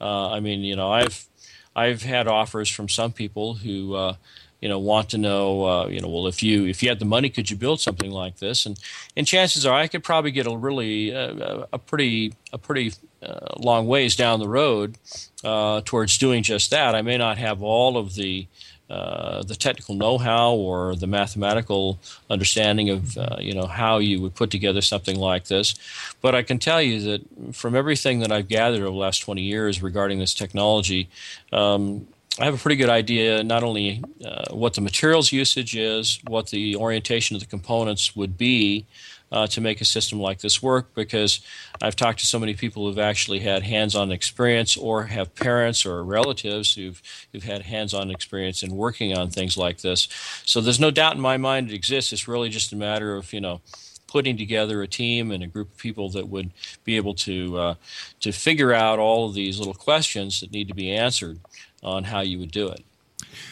Uh, 0.00 0.30
I 0.30 0.40
mean, 0.40 0.60
you 0.60 0.76
know, 0.76 0.90
I've 0.90 1.26
I've 1.74 2.02
had 2.02 2.26
offers 2.26 2.70
from 2.70 2.88
some 2.88 3.12
people 3.12 3.54
who 3.54 3.94
uh, 3.94 4.14
you 4.60 4.68
know 4.68 4.78
want 4.78 5.10
to 5.10 5.18
know 5.18 5.64
uh, 5.64 5.86
you 5.88 6.00
know 6.00 6.08
well 6.08 6.26
if 6.26 6.42
you 6.42 6.66
if 6.66 6.82
you 6.82 6.88
had 6.88 6.98
the 6.98 7.04
money 7.04 7.28
could 7.28 7.50
you 7.50 7.56
build 7.56 7.80
something 7.80 8.10
like 8.10 8.36
this? 8.38 8.66
And 8.66 8.78
and 9.16 9.26
chances 9.26 9.66
are 9.66 9.74
I 9.74 9.88
could 9.88 10.04
probably 10.04 10.30
get 10.30 10.46
a 10.46 10.56
really 10.56 11.14
uh, 11.14 11.66
a 11.72 11.78
pretty 11.78 12.34
a 12.52 12.58
pretty 12.58 12.92
uh, 13.22 13.54
long 13.58 13.86
ways 13.86 14.16
down 14.16 14.40
the 14.40 14.48
road 14.48 14.96
uh, 15.44 15.80
towards 15.84 16.18
doing 16.18 16.42
just 16.42 16.70
that. 16.70 16.94
I 16.94 17.02
may 17.02 17.18
not 17.18 17.38
have 17.38 17.62
all 17.62 17.96
of 17.96 18.14
the 18.14 18.46
uh, 18.88 19.42
the 19.42 19.56
technical 19.56 19.96
know-how 19.96 20.52
or 20.52 20.94
the 20.94 21.08
mathematical 21.08 21.98
understanding 22.30 22.88
of 22.88 23.18
uh, 23.18 23.36
you 23.40 23.52
know 23.52 23.66
how 23.66 23.98
you 23.98 24.20
would 24.20 24.34
put 24.34 24.48
together 24.48 24.80
something 24.80 25.18
like 25.18 25.46
this, 25.46 25.74
but 26.20 26.36
I 26.36 26.42
can 26.42 26.60
tell 26.60 26.80
you 26.80 27.00
that 27.00 27.54
from 27.56 27.74
everything 27.74 28.20
that 28.20 28.30
I've 28.30 28.46
gathered 28.46 28.82
over 28.82 28.90
the 28.90 28.96
last 28.96 29.18
20 29.18 29.42
years 29.42 29.82
regarding 29.82 30.20
this 30.20 30.34
technology, 30.34 31.08
um, 31.52 32.06
I 32.38 32.44
have 32.44 32.54
a 32.54 32.58
pretty 32.58 32.76
good 32.76 32.90
idea 32.90 33.42
not 33.42 33.62
only 33.62 34.02
uh, 34.22 34.52
what 34.54 34.74
the 34.74 34.82
materials 34.82 35.32
usage 35.32 35.74
is, 35.74 36.20
what 36.26 36.50
the 36.50 36.76
orientation 36.76 37.34
of 37.34 37.40
the 37.40 37.48
components 37.48 38.14
would 38.14 38.36
be 38.36 38.84
uh, 39.32 39.46
to 39.46 39.60
make 39.62 39.80
a 39.80 39.86
system 39.86 40.20
like 40.20 40.40
this 40.40 40.62
work, 40.62 40.94
because 40.94 41.40
I've 41.80 41.96
talked 41.96 42.18
to 42.20 42.26
so 42.26 42.38
many 42.38 42.52
people 42.52 42.86
who've 42.86 42.98
actually 42.98 43.38
had 43.38 43.62
hands-on 43.62 44.12
experience, 44.12 44.76
or 44.76 45.04
have 45.04 45.34
parents 45.34 45.86
or 45.86 46.04
relatives 46.04 46.74
who've 46.74 47.00
who've 47.32 47.42
had 47.42 47.62
hands-on 47.62 48.10
experience 48.10 48.62
in 48.62 48.76
working 48.76 49.16
on 49.16 49.30
things 49.30 49.56
like 49.56 49.80
this. 49.80 50.06
So 50.44 50.60
there's 50.60 50.78
no 50.80 50.90
doubt 50.90 51.14
in 51.14 51.22
my 51.22 51.38
mind 51.38 51.70
it 51.70 51.74
exists. 51.74 52.12
It's 52.12 52.28
really 52.28 52.50
just 52.50 52.72
a 52.72 52.76
matter 52.76 53.16
of 53.16 53.32
you 53.32 53.40
know 53.40 53.62
putting 54.06 54.36
together 54.36 54.82
a 54.82 54.86
team 54.86 55.30
and 55.30 55.42
a 55.42 55.46
group 55.46 55.72
of 55.72 55.78
people 55.78 56.10
that 56.10 56.28
would 56.28 56.50
be 56.84 56.96
able 56.96 57.14
to 57.14 57.58
uh, 57.58 57.74
to 58.20 58.30
figure 58.30 58.72
out 58.72 58.98
all 58.98 59.26
of 59.26 59.34
these 59.34 59.58
little 59.58 59.74
questions 59.74 60.40
that 60.40 60.52
need 60.52 60.68
to 60.68 60.74
be 60.74 60.92
answered 60.92 61.40
on 61.82 62.04
how 62.04 62.20
you 62.20 62.38
would 62.38 62.50
do 62.50 62.68
it. 62.68 62.84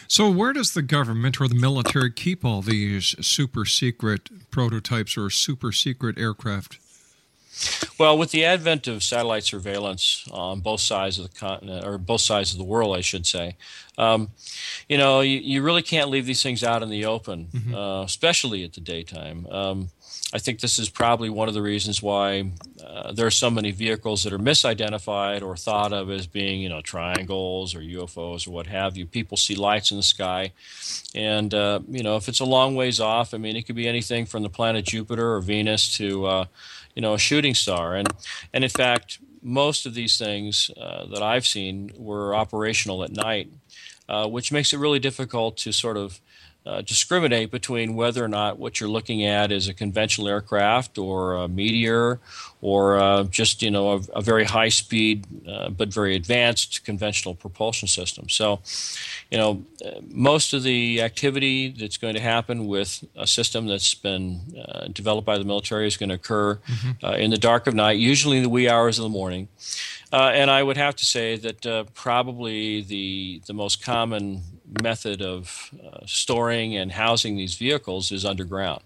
So, 0.07 0.29
where 0.29 0.53
does 0.53 0.73
the 0.73 0.81
government 0.81 1.39
or 1.41 1.47
the 1.47 1.55
military 1.55 2.11
keep 2.11 2.45
all 2.45 2.61
these 2.61 3.15
super 3.25 3.65
secret 3.65 4.29
prototypes 4.51 5.17
or 5.17 5.29
super 5.29 5.71
secret 5.71 6.17
aircraft? 6.17 6.79
Well, 7.97 8.17
with 8.17 8.31
the 8.31 8.43
advent 8.43 8.87
of 8.87 9.01
satellite 9.01 9.43
surveillance 9.43 10.27
on 10.29 10.59
both 10.59 10.81
sides 10.81 11.17
of 11.17 11.31
the 11.31 11.39
continent, 11.39 11.85
or 11.85 11.97
both 11.97 12.21
sides 12.21 12.51
of 12.51 12.57
the 12.57 12.65
world, 12.65 12.95
I 12.95 13.01
should 13.01 13.25
say, 13.25 13.55
um, 13.97 14.29
you 14.89 14.97
know, 14.97 15.21
you, 15.21 15.39
you, 15.39 15.61
really 15.61 15.81
can't 15.81 16.09
leave 16.09 16.25
these 16.25 16.43
things 16.43 16.63
out 16.63 16.83
in 16.83 16.89
the 16.89 17.05
open, 17.05 17.47
mm-hmm. 17.53 17.73
uh, 17.73 18.03
especially 18.03 18.65
at 18.65 18.73
the 18.73 18.81
daytime. 18.81 19.47
Um, 19.49 19.89
I 20.35 20.37
think 20.37 20.59
this 20.59 20.79
is 20.79 20.89
probably 20.89 21.29
one 21.29 21.47
of 21.47 21.53
the 21.53 21.61
reasons 21.61 22.03
why 22.03 22.51
uh, 22.85 23.13
there 23.13 23.25
are 23.25 23.31
so 23.31 23.49
many 23.49 23.71
vehicles 23.71 24.23
that 24.23 24.33
are 24.33 24.37
misidentified 24.37 25.41
or 25.41 25.55
thought 25.55 25.93
of 25.93 26.11
as 26.11 26.27
being, 26.27 26.59
you 26.59 26.67
know, 26.67 26.81
triangles 26.81 27.73
or 27.73 27.79
UFOs 27.79 28.45
or 28.45 28.51
what 28.51 28.67
have 28.67 28.97
you. 28.97 29.05
People 29.05 29.37
see 29.37 29.55
lights 29.55 29.91
in 29.91 29.97
the 29.97 30.03
sky, 30.03 30.51
and 31.15 31.53
uh, 31.53 31.79
you 31.87 32.03
know, 32.03 32.17
if 32.17 32.27
it's 32.27 32.41
a 32.41 32.45
long 32.45 32.75
ways 32.75 32.99
off, 32.99 33.33
I 33.33 33.37
mean, 33.37 33.55
it 33.55 33.65
could 33.65 33.77
be 33.77 33.87
anything 33.87 34.25
from 34.25 34.43
the 34.43 34.49
planet 34.49 34.83
Jupiter 34.83 35.35
or 35.35 35.39
Venus 35.39 35.95
to, 35.95 36.25
uh, 36.25 36.45
you 36.95 37.01
know, 37.01 37.13
a 37.13 37.17
shooting 37.17 37.53
star. 37.53 37.95
And 37.95 38.09
and 38.53 38.65
in 38.65 38.69
fact, 38.69 39.19
most 39.41 39.85
of 39.85 39.93
these 39.93 40.17
things 40.17 40.69
uh, 40.75 41.05
that 41.13 41.23
I've 41.23 41.47
seen 41.47 41.93
were 41.95 42.35
operational 42.35 43.05
at 43.05 43.11
night, 43.11 43.53
uh, 44.09 44.27
which 44.27 44.51
makes 44.51 44.73
it 44.73 44.79
really 44.79 44.99
difficult 44.99 45.55
to 45.59 45.71
sort 45.71 45.95
of 45.95 46.19
uh, 46.65 46.81
discriminate 46.81 47.51
between 47.51 47.95
whether 47.95 48.23
or 48.23 48.27
not 48.27 48.57
what 48.57 48.79
you're 48.79 48.89
looking 48.89 49.23
at 49.23 49.51
is 49.51 49.67
a 49.67 49.73
conventional 49.73 50.27
aircraft 50.27 50.97
or 50.97 51.35
a 51.35 51.47
meteor 51.47 52.19
or 52.61 52.97
uh, 52.97 53.23
just 53.25 53.61
you 53.61 53.69
know 53.69 53.93
a, 53.93 54.01
a 54.15 54.21
very 54.21 54.45
high 54.45 54.69
speed 54.69 55.25
uh, 55.47 55.69
but 55.69 55.93
very 55.93 56.15
advanced 56.15 56.83
conventional 56.83 57.35
propulsion 57.35 57.87
system. 57.87 58.27
So, 58.29 58.61
you 59.29 59.37
know, 59.37 59.63
uh, 59.85 60.01
most 60.09 60.53
of 60.53 60.63
the 60.63 61.01
activity 61.01 61.69
that's 61.69 61.97
going 61.97 62.15
to 62.15 62.21
happen 62.21 62.67
with 62.67 63.03
a 63.15 63.27
system 63.27 63.67
that's 63.67 63.93
been 63.93 64.41
uh, 64.67 64.87
developed 64.87 65.25
by 65.25 65.37
the 65.37 65.45
military 65.45 65.87
is 65.87 65.97
going 65.97 66.09
to 66.09 66.15
occur 66.15 66.55
mm-hmm. 66.55 67.13
in 67.13 67.29
the 67.29 67.37
dark 67.37 67.67
of 67.67 67.75
night, 67.75 67.99
usually 67.99 68.37
in 68.37 68.43
the 68.43 68.49
wee 68.49 68.67
hours 68.67 68.97
of 68.97 69.03
the 69.03 69.09
morning. 69.09 69.47
Uh, 70.11 70.31
and 70.33 70.49
I 70.49 70.63
would 70.63 70.77
have 70.77 70.95
to 70.95 71.05
say 71.05 71.35
that 71.37 71.65
uh, 71.65 71.83
probably 71.93 72.81
the 72.81 73.41
the 73.47 73.53
most 73.53 73.83
common 73.83 74.43
method 74.81 75.21
of 75.21 75.71
uh, 75.83 76.05
storing 76.05 76.75
and 76.75 76.91
housing 76.91 77.35
these 77.37 77.55
vehicles 77.55 78.11
is 78.11 78.25
underground. 78.25 78.81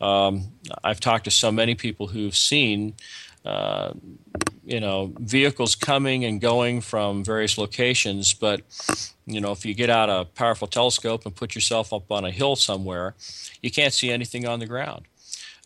Um, 0.00 0.52
I've 0.84 1.00
talked 1.00 1.24
to 1.24 1.30
so 1.30 1.50
many 1.50 1.74
people 1.74 2.06
who've 2.06 2.36
seen, 2.36 2.94
uh, 3.44 3.92
you 4.64 4.80
know, 4.80 5.12
vehicles 5.18 5.74
coming 5.74 6.24
and 6.24 6.40
going 6.40 6.80
from 6.80 7.24
various 7.24 7.58
locations. 7.58 8.32
But 8.34 8.62
you 9.26 9.40
know, 9.40 9.52
if 9.52 9.66
you 9.66 9.74
get 9.74 9.90
out 9.90 10.08
a 10.08 10.24
powerful 10.24 10.68
telescope 10.68 11.26
and 11.26 11.34
put 11.34 11.54
yourself 11.54 11.92
up 11.92 12.10
on 12.10 12.24
a 12.24 12.30
hill 12.30 12.56
somewhere, 12.56 13.14
you 13.62 13.70
can't 13.70 13.92
see 13.92 14.10
anything 14.10 14.46
on 14.46 14.60
the 14.60 14.66
ground. 14.66 15.06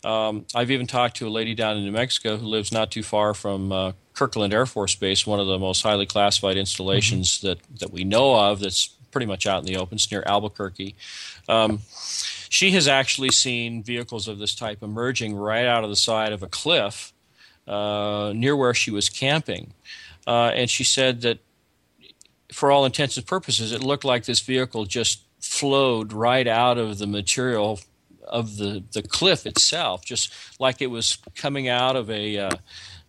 Um, 0.03 0.45
I've 0.53 0.69
even 0.69 0.85
talked 0.85 1.17
to 1.17 1.27
a 1.27 1.29
lady 1.29 1.55
down 1.55 1.77
in 1.77 1.85
New 1.85 1.91
Mexico 1.91 2.35
who 2.35 2.45
lives 2.45 2.71
not 2.71 2.91
too 2.91 3.03
far 3.03 3.33
from 3.33 3.71
uh, 3.71 3.93
Kirtland 4.13 4.53
Air 4.53 4.65
Force 4.65 4.95
Base, 4.95 5.25
one 5.25 5.39
of 5.39 5.47
the 5.47 5.57
most 5.57 5.81
highly 5.81 6.05
classified 6.05 6.57
installations 6.57 7.37
mm-hmm. 7.37 7.47
that, 7.47 7.79
that 7.79 7.91
we 7.91 8.03
know 8.03 8.35
of 8.35 8.59
that's 8.59 8.89
pretty 9.13 9.27
much 9.27 9.47
out 9.47 9.59
in 9.59 9.65
the 9.65 9.77
open. 9.77 9.95
It's 9.95 10.11
near 10.11 10.23
Albuquerque. 10.25 10.95
Um, 11.47 11.79
she 12.49 12.71
has 12.71 12.87
actually 12.87 13.31
seen 13.31 13.81
vehicles 13.81 14.27
of 14.27 14.39
this 14.39 14.53
type 14.53 14.83
emerging 14.83 15.35
right 15.35 15.65
out 15.65 15.83
of 15.83 15.89
the 15.89 15.95
side 15.95 16.33
of 16.33 16.43
a 16.43 16.47
cliff 16.47 17.13
uh, 17.67 18.33
near 18.35 18.55
where 18.57 18.73
she 18.73 18.91
was 18.91 19.07
camping. 19.07 19.73
Uh, 20.27 20.51
and 20.53 20.69
she 20.69 20.83
said 20.83 21.21
that 21.21 21.39
for 22.51 22.71
all 22.71 22.85
intents 22.85 23.17
and 23.17 23.25
purposes, 23.25 23.71
it 23.71 23.81
looked 23.81 24.03
like 24.03 24.25
this 24.25 24.41
vehicle 24.41 24.85
just 24.85 25.23
flowed 25.39 26.13
right 26.13 26.47
out 26.47 26.77
of 26.77 26.97
the 26.97 27.07
material 27.07 27.79
of 28.27 28.57
the, 28.57 28.83
the 28.93 29.01
cliff 29.01 29.45
itself, 29.45 30.03
just 30.03 30.33
like 30.59 30.81
it 30.81 30.87
was 30.87 31.17
coming 31.35 31.67
out 31.67 31.95
of 31.95 32.09
a, 32.09 32.37
uh, 32.37 32.51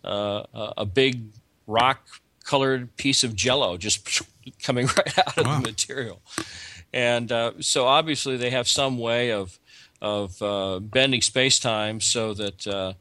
uh, 0.03 0.73
a 0.77 0.85
big 0.85 1.21
rock 1.67 2.07
colored 2.45 2.95
piece 2.95 3.23
of 3.23 3.35
jello, 3.35 3.75
just 3.75 4.21
coming 4.63 4.87
right 4.87 5.19
out 5.27 5.37
of 5.37 5.45
wow. 5.45 5.59
the 5.59 5.67
material. 5.67 6.21
And 6.93 7.31
uh, 7.31 7.51
so 7.59 7.85
obviously 7.85 8.37
they 8.37 8.51
have 8.51 8.67
some 8.67 8.97
way 8.97 9.31
of 9.31 9.59
of 10.01 10.39
uh, 10.41 10.79
bending 10.79 11.21
space 11.21 11.57
time 11.57 11.99
so 11.99 12.33
that 12.33 12.67
uh, 12.67 12.93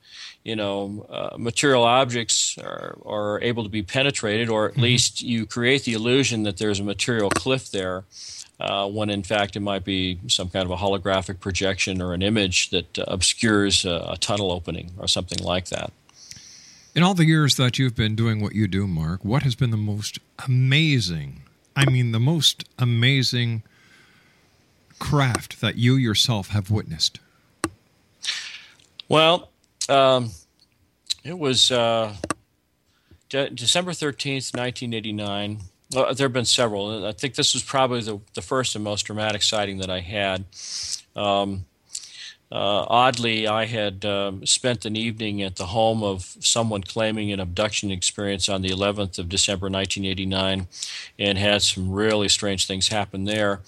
you 0.43 0.57
know 0.57 1.07
uh, 1.11 1.37
material 1.39 1.83
objects 1.83 2.57
are, 2.59 2.97
are 3.05 3.41
able 3.43 3.63
to 3.63 3.69
be 3.69 3.83
penetrated, 3.83 4.49
or 4.49 4.67
at 4.67 4.73
mm-hmm. 4.73 4.83
least 4.83 5.23
you 5.23 5.47
create 5.47 5.85
the 5.85 5.93
illusion 5.93 6.45
that 6.45 6.57
there's 6.57 6.81
a 6.81 6.85
material 6.85 7.31
cliff 7.31 7.71
there. 7.71 8.05
Uh, 8.61 8.89
when 8.89 9.11
in 9.11 9.25
fact 9.25 9.57
it 9.57 9.61
might 9.61 9.85
be 9.85 10.19
some 10.29 10.49
kind 10.49 10.65
of 10.65 10.71
a 10.71 10.77
holographic 10.77 11.41
projection 11.41 12.01
or 12.01 12.15
an 12.15 12.23
image 12.23 12.71
that 12.71 12.99
uh, 13.01 13.05
obscures 13.09 13.85
a, 13.85 14.11
a 14.11 14.17
tunnel 14.17 14.53
opening 14.53 14.93
or 14.97 15.09
something 15.09 15.45
like 15.45 15.67
that. 15.67 15.93
In 16.95 17.03
all 17.03 17.15
the 17.15 17.27
years 17.27 17.57
that 17.57 17.77
you've 17.79 17.97
been 17.97 18.15
doing 18.15 18.41
what 18.41 18.55
you 18.55 18.69
do, 18.69 18.87
Mark, 18.87 19.25
what 19.25 19.43
has 19.43 19.57
been 19.57 19.71
the 19.71 19.77
most 19.77 20.21
amazing, 20.47 21.43
I 21.75 21.91
mean, 21.91 22.13
the 22.13 22.21
most 22.21 22.65
amazing 22.79 23.65
craft 25.01 25.61
that 25.61 25.75
you 25.75 25.97
yourself 25.97 26.49
have 26.51 26.71
witnessed? 26.71 27.19
Well, 29.09 29.51
um, 29.89 30.31
it 31.25 31.37
was 31.37 31.73
uh, 31.73 32.15
De- 33.29 33.51
December 33.51 33.91
13th, 33.91 34.57
1989. 34.57 35.59
Well, 35.93 36.15
there 36.15 36.27
have 36.27 36.33
been 36.33 36.45
several. 36.45 37.07
I 37.07 37.13
think 37.13 37.35
this 37.35 37.55
was 37.55 37.65
probably 37.65 38.03
the, 38.03 38.21
the 38.35 38.43
first 38.43 38.77
and 38.77 38.85
most 38.85 39.03
dramatic 39.03 39.43
sighting 39.43 39.79
that 39.79 39.91
I 39.91 40.01
had. 40.01 40.45
Um, 41.17 41.65
uh, 42.55 42.87
oddly, 42.89 43.49
I 43.49 43.65
had 43.65 44.05
um, 44.05 44.47
spent 44.47 44.85
an 44.85 44.95
evening 44.95 45.43
at 45.43 45.57
the 45.57 45.67
home 45.67 46.05
of 46.05 46.37
someone 46.39 46.85
claiming 46.85 47.33
an 47.33 47.41
abduction 47.41 47.91
experience 47.91 48.49
on 48.49 48.63
the 48.63 48.69
11th 48.69 49.19
of 49.19 49.29
December 49.29 49.65
1989 49.69 50.69
and 51.19 51.37
had 51.37 51.63
some 51.63 51.91
really 51.91 52.29
strange 52.29 52.69
things 52.69 52.87
happen 52.87 53.25
there. 53.25 53.63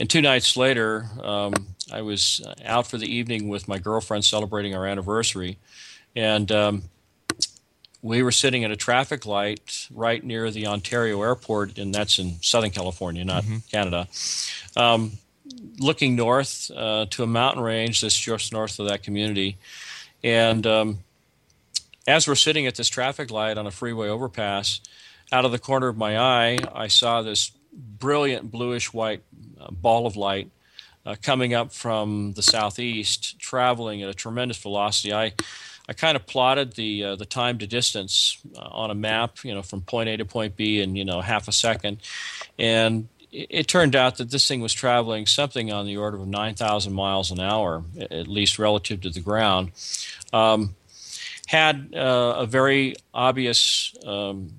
And 0.00 0.08
two 0.08 0.22
nights 0.22 0.56
later, 0.56 1.08
um, 1.22 1.52
I 1.92 2.00
was 2.00 2.40
out 2.64 2.86
for 2.86 2.96
the 2.96 3.14
evening 3.14 3.48
with 3.48 3.68
my 3.68 3.76
girlfriend 3.76 4.24
celebrating 4.24 4.74
our 4.74 4.86
anniversary. 4.86 5.58
And 6.16 6.50
um, 6.50 6.84
we 8.00 8.22
were 8.22 8.32
sitting 8.32 8.64
at 8.64 8.70
a 8.70 8.76
traffic 8.76 9.26
light 9.26 9.88
right 9.92 10.24
near 10.24 10.50
the 10.50 10.68
Ontario 10.68 11.20
airport, 11.20 11.76
and 11.76 11.94
that's 11.94 12.18
in 12.18 12.40
Southern 12.40 12.70
California, 12.70 13.26
not 13.26 13.44
Canada. 13.70 14.08
Looking 15.78 16.16
north 16.16 16.70
uh, 16.74 17.06
to 17.10 17.22
a 17.22 17.26
mountain 17.26 17.62
range 17.62 18.00
that's 18.00 18.18
just 18.18 18.52
north 18.52 18.78
of 18.78 18.88
that 18.88 19.02
community. 19.02 19.56
And 20.22 20.66
um, 20.66 20.98
as 22.06 22.28
we're 22.28 22.34
sitting 22.34 22.66
at 22.66 22.74
this 22.76 22.88
traffic 22.88 23.30
light 23.30 23.58
on 23.58 23.66
a 23.66 23.70
freeway 23.70 24.08
overpass, 24.08 24.80
out 25.30 25.44
of 25.44 25.52
the 25.52 25.58
corner 25.58 25.88
of 25.88 25.96
my 25.96 26.18
eye, 26.18 26.58
I 26.74 26.88
saw 26.88 27.22
this 27.22 27.52
brilliant 27.72 28.50
bluish 28.50 28.92
white 28.92 29.22
uh, 29.60 29.70
ball 29.70 30.06
of 30.06 30.16
light 30.16 30.50
uh, 31.06 31.16
coming 31.20 31.54
up 31.54 31.72
from 31.72 32.32
the 32.34 32.42
southeast, 32.42 33.38
traveling 33.38 34.02
at 34.02 34.08
a 34.08 34.14
tremendous 34.14 34.58
velocity. 34.58 35.12
I 35.12 35.32
I 35.88 35.94
kind 35.94 36.16
of 36.16 36.26
plotted 36.26 36.74
the 36.74 37.04
uh, 37.04 37.16
the 37.16 37.26
time 37.26 37.58
to 37.58 37.66
distance 37.66 38.38
uh, 38.56 38.60
on 38.60 38.90
a 38.90 38.94
map, 38.94 39.44
you 39.44 39.54
know, 39.54 39.62
from 39.62 39.80
point 39.80 40.08
A 40.08 40.16
to 40.18 40.24
point 40.24 40.56
B 40.56 40.80
in 40.80 40.94
you 40.94 41.04
know 41.04 41.20
half 41.20 41.48
a 41.48 41.52
second, 41.52 41.98
and 42.58 43.08
it, 43.32 43.66
turned 43.66 43.96
out 43.96 44.18
that 44.18 44.30
this 44.30 44.46
thing 44.46 44.60
was 44.60 44.72
traveling 44.72 45.26
something 45.26 45.72
on 45.72 45.86
the 45.86 45.96
order 45.96 46.18
of 46.18 46.28
nine 46.28 46.54
thousand 46.54 46.92
miles 46.92 47.30
an 47.30 47.40
hour, 47.40 47.82
at 47.98 48.28
least 48.28 48.58
relative 48.58 49.00
to 49.00 49.10
the 49.10 49.20
ground. 49.20 49.72
Um, 50.32 50.76
had 51.46 51.94
uh, 51.94 52.34
a 52.38 52.46
very 52.46 52.94
obvious 53.12 53.94
um, 54.06 54.52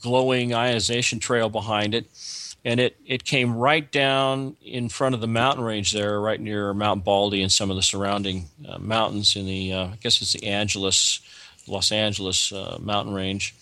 glowing 0.00 0.54
ionization 0.54 1.18
trail 1.18 1.48
behind 1.48 1.94
it. 1.94 2.06
And 2.64 2.80
it, 2.80 2.96
it 3.06 3.24
came 3.24 3.54
right 3.54 3.90
down 3.92 4.56
in 4.60 4.88
front 4.88 5.14
of 5.14 5.20
the 5.20 5.28
mountain 5.28 5.64
range 5.64 5.92
there, 5.92 6.20
right 6.20 6.40
near 6.40 6.74
Mount 6.74 7.04
Baldy 7.04 7.42
and 7.42 7.52
some 7.52 7.70
of 7.70 7.76
the 7.76 7.82
surrounding 7.82 8.46
uh, 8.68 8.78
mountains 8.78 9.36
in 9.36 9.46
the, 9.46 9.72
uh, 9.72 9.84
I 9.84 9.98
guess 10.00 10.20
it's 10.20 10.32
the 10.32 10.48
Angeles, 10.48 11.20
Los 11.68 11.92
Angeles 11.92 12.50
uh, 12.50 12.78
mountain 12.80 13.14
range. 13.14 13.54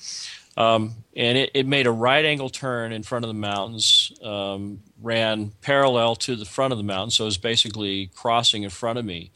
Um, 0.57 0.95
and 1.17 1.37
it, 1.37 1.51
it 1.55 1.67
made 1.67 1.87
a 1.87 1.93
right 1.93 2.25
angle 2.25 2.49
turn 2.49 2.93
in 2.93 3.03
front 3.03 3.25
of 3.25 3.29
the 3.29 3.35
mountains, 3.35 4.13
um, 4.23 4.81
ran 5.03 5.53
parallel 5.63 6.15
to 6.17 6.37
the 6.37 6.45
front 6.45 6.73
of 6.73 6.79
the 6.79 6.85
mountain, 6.85 7.11
so 7.11 7.25
it 7.25 7.27
was 7.27 7.39
basically 7.39 8.11
crossing 8.15 8.63
in 8.63 8.71
front 8.71 8.99
of 8.99 9.05
me, 9.05 9.33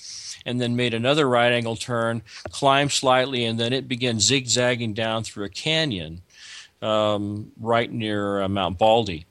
and 0.46 0.60
then 0.60 0.76
made 0.76 0.94
another 0.94 1.28
right 1.28 1.52
angle 1.52 1.76
turn, 1.76 2.22
climbed 2.50 2.92
slightly, 2.92 3.44
and 3.44 3.58
then 3.58 3.72
it 3.72 3.88
began 3.88 4.20
zigzagging 4.20 4.94
down 4.94 5.24
through 5.24 5.44
a 5.44 5.48
canyon 5.48 6.22
um, 6.82 7.50
right 7.60 7.90
near 7.90 8.42
uh, 8.42 8.48
Mount 8.48 8.78
Baldy. 8.78 9.26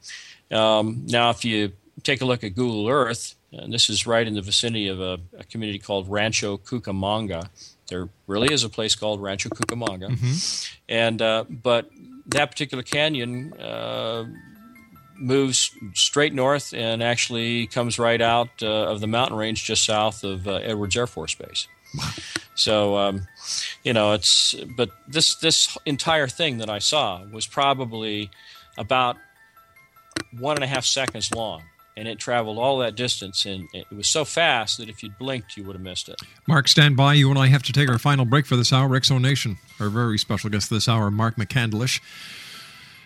Um, 0.52 1.04
now, 1.08 1.30
if 1.30 1.46
you 1.46 1.72
take 2.04 2.22
a 2.22 2.26
look 2.26 2.44
at 2.44 2.56
Google 2.56 2.90
Earth, 2.90 3.36
and 3.52 3.74
this 3.74 3.90
is 3.90 4.06
right 4.06 4.28
in 4.28 4.34
the 4.34 4.42
vicinity 4.42 4.88
of 4.88 5.00
a, 5.00 5.20
a 5.38 5.44
community 5.46 5.80
called 5.80 6.10
Rancho 6.10 6.58
Cucamonga. 6.58 7.50
There 7.90 8.10
really 8.28 8.54
is 8.54 8.64
a 8.64 8.70
place 8.70 8.96
called 8.96 9.22
Rancho 9.22 9.50
Cucamonga, 9.50 10.10
and 10.90 11.22
uh, 11.22 11.46
but 11.50 11.90
that 12.28 12.52
particular 12.52 12.84
canyon 12.84 13.54
uh, 13.54 14.26
moves 15.16 15.72
straight 15.94 16.34
north 16.34 16.74
and 16.74 17.02
actually 17.02 17.68
comes 17.68 17.98
right 17.98 18.22
out 18.22 18.50
uh, 18.62 18.92
of 18.92 19.00
the 19.00 19.08
mountain 19.08 19.38
range 19.38 19.64
just 19.64 19.86
south 19.86 20.24
of 20.24 20.48
uh, 20.48 20.56
Edwards 20.56 20.96
Air 20.98 21.08
Force 21.08 21.34
Base. 21.36 21.68
So, 22.56 22.98
um, 22.98 23.28
you 23.84 23.94
know, 23.94 24.14
it's 24.14 24.54
but 24.76 24.90
this 25.08 25.36
this 25.36 25.78
entire 25.86 26.28
thing 26.28 26.58
that 26.58 26.70
I 26.70 26.80
saw 26.80 27.24
was 27.32 27.48
probably 27.48 28.30
about 28.78 29.16
one 30.38 30.56
and 30.58 30.64
a 30.64 30.68
half 30.68 30.86
seconds 30.86 31.34
long, 31.34 31.64
and 31.98 32.08
it 32.08 32.18
traveled 32.20 32.60
all 32.60 32.78
that 32.78 32.96
distance, 32.96 33.46
and 33.46 33.68
it 33.74 33.92
was 33.92 34.08
so 34.08 34.24
fast 34.24 34.78
that 34.78 34.88
if 34.88 35.02
you'd 35.02 35.18
blinked, 35.18 35.58
you 35.58 35.64
would 35.64 35.76
have 35.76 35.82
missed 35.82 36.08
it. 36.08 36.22
Mark, 36.48 36.68
stand 36.68 36.96
by. 36.96 37.16
You 37.16 37.32
and 37.32 37.40
I 37.40 37.48
have 37.48 37.64
to 37.64 37.74
take 37.74 37.90
our 37.90 37.98
final 37.98 38.24
break 38.24 38.46
for 38.46 38.56
this 38.56 38.72
hour. 38.72 38.90
Exo 38.90 39.20
Nation, 39.20 39.58
our 39.80 39.90
very 39.90 40.20
special 40.20 40.52
guest 40.52 40.70
this 40.70 40.88
hour, 40.88 41.10
Mark 41.10 41.38
McCandlish. 41.38 42.00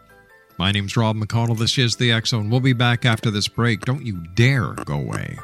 My 0.57 0.71
name's 0.71 0.97
Rob 0.97 1.15
McConnell. 1.15 1.59
This 1.59 1.77
is 1.77 1.97
the 1.97 2.19
Zone. 2.25 2.49
We'll 2.49 2.59
be 2.59 2.73
back 2.73 3.05
after 3.05 3.29
this 3.29 3.47
break. 3.47 3.81
Don't 3.81 4.03
you 4.03 4.23
dare 4.33 4.73
go 4.73 4.95
away. 4.95 5.37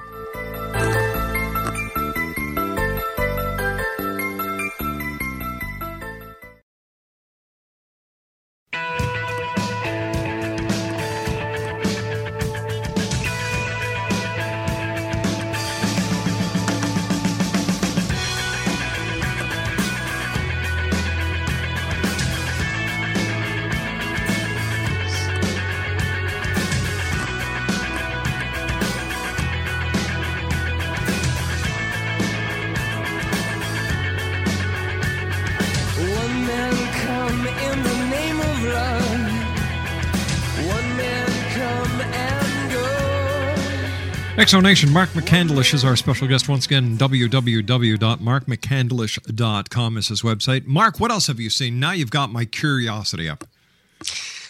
Exonation, 44.43 44.91
Mark 44.91 45.09
McCandlish 45.11 45.73
is 45.73 45.85
our 45.85 45.95
special 45.95 46.27
guest 46.27 46.49
once 46.49 46.65
again. 46.65 46.97
www.markmccandlish.com 46.97 49.97
is 49.97 50.07
his 50.09 50.21
website. 50.21 50.65
Mark, 50.65 50.99
what 50.99 51.11
else 51.11 51.27
have 51.27 51.39
you 51.39 51.49
seen? 51.49 51.79
Now 51.79 51.93
you've 51.93 52.11
got 52.11 52.29
my 52.29 52.43
curiosity 52.43 53.29
up. 53.29 53.45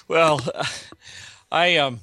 Well, 0.08 0.42
I 1.52 1.78
um, 1.78 2.00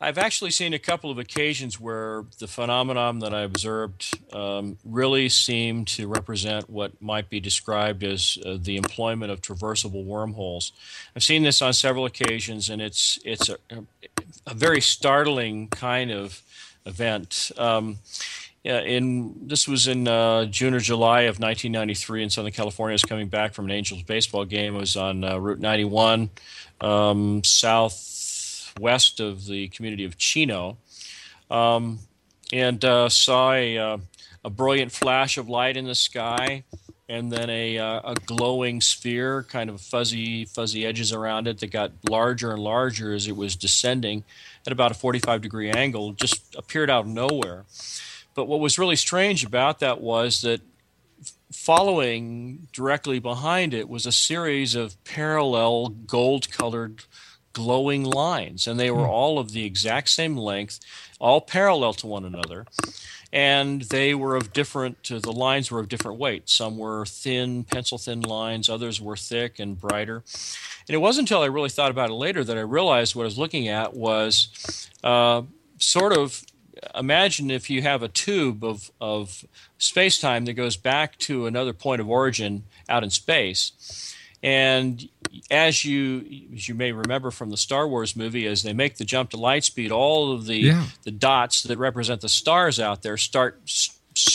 I've 0.00 0.18
actually 0.18 0.50
seen 0.50 0.74
a 0.74 0.78
couple 0.80 1.08
of 1.08 1.18
occasions 1.18 1.78
where 1.78 2.24
the 2.40 2.48
phenomenon 2.48 3.20
that 3.20 3.32
I 3.32 3.42
observed 3.42 4.18
um, 4.32 4.78
really 4.84 5.28
seemed 5.28 5.86
to 5.88 6.08
represent 6.08 6.68
what 6.68 7.00
might 7.00 7.30
be 7.30 7.38
described 7.38 8.02
as 8.02 8.38
uh, 8.44 8.56
the 8.60 8.76
employment 8.76 9.30
of 9.30 9.40
traversable 9.40 10.04
wormholes. 10.04 10.72
I've 11.14 11.22
seen 11.22 11.44
this 11.44 11.62
on 11.62 11.74
several 11.74 12.06
occasions, 12.06 12.70
and 12.70 12.82
it's 12.82 13.20
it's 13.24 13.48
a, 13.48 13.56
a 14.48 14.54
very 14.54 14.80
startling 14.80 15.68
kind 15.68 16.10
of 16.10 16.42
event. 16.86 17.50
Um, 17.56 17.98
yeah, 18.64 18.80
in 18.80 19.46
this 19.46 19.68
was 19.68 19.88
in 19.88 20.08
uh, 20.08 20.46
June 20.46 20.72
or 20.72 20.80
July 20.80 21.22
of 21.22 21.38
1993 21.38 22.22
in 22.22 22.30
Southern 22.30 22.52
California. 22.52 22.92
I 22.92 22.94
was 22.94 23.02
coming 23.02 23.28
back 23.28 23.52
from 23.52 23.66
an 23.66 23.70
Angels 23.70 24.02
baseball 24.02 24.46
game. 24.46 24.74
I 24.74 24.78
was 24.78 24.96
on 24.96 25.22
uh, 25.22 25.36
Route 25.36 25.60
91, 25.60 26.30
um, 26.80 27.44
southwest 27.44 29.20
of 29.20 29.44
the 29.44 29.68
community 29.68 30.04
of 30.04 30.16
Chino, 30.16 30.78
um, 31.50 31.98
and 32.54 32.82
uh, 32.86 33.10
saw 33.10 33.52
a, 33.52 33.76
uh, 33.76 33.98
a 34.44 34.50
brilliant 34.50 34.92
flash 34.92 35.36
of 35.36 35.50
light 35.50 35.76
in 35.76 35.84
the 35.84 35.94
sky, 35.94 36.64
and 37.06 37.30
then 37.30 37.50
a, 37.50 37.76
uh, 37.76 38.12
a 38.12 38.14
glowing 38.24 38.80
sphere, 38.80 39.42
kind 39.42 39.68
of 39.68 39.78
fuzzy 39.78 40.46
fuzzy 40.46 40.86
edges 40.86 41.12
around 41.12 41.48
it 41.48 41.58
that 41.58 41.70
got 41.70 41.92
larger 42.08 42.52
and 42.52 42.62
larger 42.62 43.12
as 43.12 43.28
it 43.28 43.36
was 43.36 43.56
descending 43.56 44.24
at 44.66 44.72
about 44.72 44.90
a 44.90 44.94
45 44.94 45.40
degree 45.40 45.70
angle. 45.70 46.12
Just 46.12 46.54
appeared 46.54 46.90
out 46.90 47.04
of 47.04 47.08
nowhere. 47.08 47.64
But 48.34 48.46
what 48.46 48.60
was 48.60 48.78
really 48.78 48.96
strange 48.96 49.44
about 49.44 49.78
that 49.80 50.00
was 50.00 50.40
that 50.42 50.60
following 51.52 52.66
directly 52.72 53.18
behind 53.20 53.72
it 53.72 53.88
was 53.88 54.06
a 54.06 54.12
series 54.12 54.74
of 54.74 55.02
parallel 55.04 55.88
gold 55.88 56.50
colored 56.50 57.04
glowing 57.52 58.02
lines 58.02 58.66
and 58.66 58.78
they 58.78 58.90
were 58.90 59.06
all 59.06 59.38
of 59.38 59.52
the 59.52 59.64
exact 59.64 60.08
same 60.08 60.36
length 60.36 60.80
all 61.20 61.40
parallel 61.40 61.92
to 61.94 62.08
one 62.08 62.24
another 62.24 62.66
and 63.32 63.82
they 63.82 64.14
were 64.14 64.34
of 64.34 64.52
different 64.52 65.10
uh, 65.12 65.20
the 65.20 65.32
lines 65.32 65.70
were 65.70 65.78
of 65.78 65.88
different 65.88 66.18
weight 66.18 66.50
some 66.50 66.76
were 66.76 67.06
thin 67.06 67.62
pencil 67.62 67.96
thin 67.96 68.20
lines 68.20 68.68
others 68.68 69.00
were 69.00 69.16
thick 69.16 69.60
and 69.60 69.80
brighter 69.80 70.24
and 70.88 70.94
it 70.94 70.98
wasn't 70.98 71.22
until 71.28 71.42
i 71.42 71.46
really 71.46 71.68
thought 71.70 71.90
about 71.90 72.10
it 72.10 72.14
later 72.14 72.42
that 72.44 72.56
i 72.56 72.60
realized 72.60 73.14
what 73.14 73.22
i 73.22 73.26
was 73.26 73.38
looking 73.38 73.68
at 73.68 73.94
was 73.94 74.88
uh, 75.02 75.42
sort 75.78 76.12
of 76.16 76.42
imagine 76.94 77.50
if 77.50 77.70
you 77.70 77.82
have 77.82 78.02
a 78.02 78.08
tube 78.08 78.62
of, 78.64 78.90
of 79.00 79.44
space 79.78 80.18
time 80.20 80.44
that 80.44 80.52
goes 80.54 80.76
back 80.76 81.16
to 81.18 81.46
another 81.46 81.72
point 81.72 82.00
of 82.00 82.08
origin 82.10 82.64
out 82.88 83.02
in 83.04 83.10
space. 83.10 84.14
And 84.42 85.08
as 85.50 85.84
you 85.86 86.26
as 86.54 86.68
you 86.68 86.74
may 86.74 86.92
remember 86.92 87.30
from 87.30 87.48
the 87.48 87.56
Star 87.56 87.88
Wars 87.88 88.14
movie, 88.14 88.46
as 88.46 88.62
they 88.62 88.74
make 88.74 88.96
the 88.96 89.04
jump 89.06 89.30
to 89.30 89.38
light 89.38 89.64
speed, 89.64 89.90
all 89.90 90.32
of 90.32 90.44
the 90.44 90.58
Yeah. 90.58 90.84
the 91.04 91.10
dots 91.10 91.62
that 91.62 91.78
represent 91.78 92.20
the 92.20 92.28
stars 92.28 92.78
out 92.78 93.00
there 93.02 93.16
start 93.16 93.62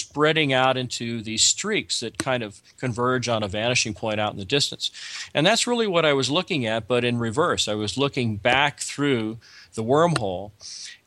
spreading 0.10 0.52
out 0.52 0.76
into 0.76 1.22
these 1.22 1.44
streaks 1.44 2.00
that 2.00 2.18
kind 2.18 2.42
of 2.42 2.62
converge 2.78 3.30
on 3.30 3.44
a 3.44 3.48
vanishing 3.48 3.94
point 3.94 4.20
out 4.20 4.32
in 4.32 4.40
the 4.40 4.46
distance. 4.46 4.90
And 5.36 5.46
that's 5.46 5.68
really 5.68 5.86
what 5.86 6.04
I 6.04 6.14
was 6.14 6.32
looking 6.32 6.66
at, 6.66 6.88
but 6.88 7.04
in 7.04 7.20
reverse. 7.20 7.68
I 7.68 7.76
was 7.76 7.96
looking 7.96 8.38
back 8.38 8.80
through 8.80 9.38
the 9.74 9.84
wormhole. 9.84 10.52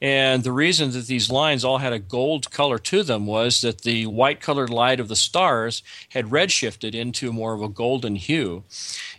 And 0.01 0.43
the 0.43 0.53
reason 0.53 0.91
that 0.93 1.07
these 1.07 1.31
lines 1.31 1.65
all 1.65 1.79
had 1.79 1.93
a 1.93 1.99
gold 1.99 2.51
color 2.51 2.79
to 2.79 3.03
them 3.03 3.27
was 3.27 3.61
that 3.61 3.83
the 3.83 4.07
white 4.07 4.41
colored 4.41 4.71
light 4.71 4.99
of 4.99 5.09
the 5.09 5.17
stars 5.17 5.83
had 6.09 6.27
redshifted 6.27 6.95
into 6.95 7.33
more 7.33 7.55
of 7.55 7.63
a 7.63 7.69
golden 7.69 8.17
hue. 8.17 8.65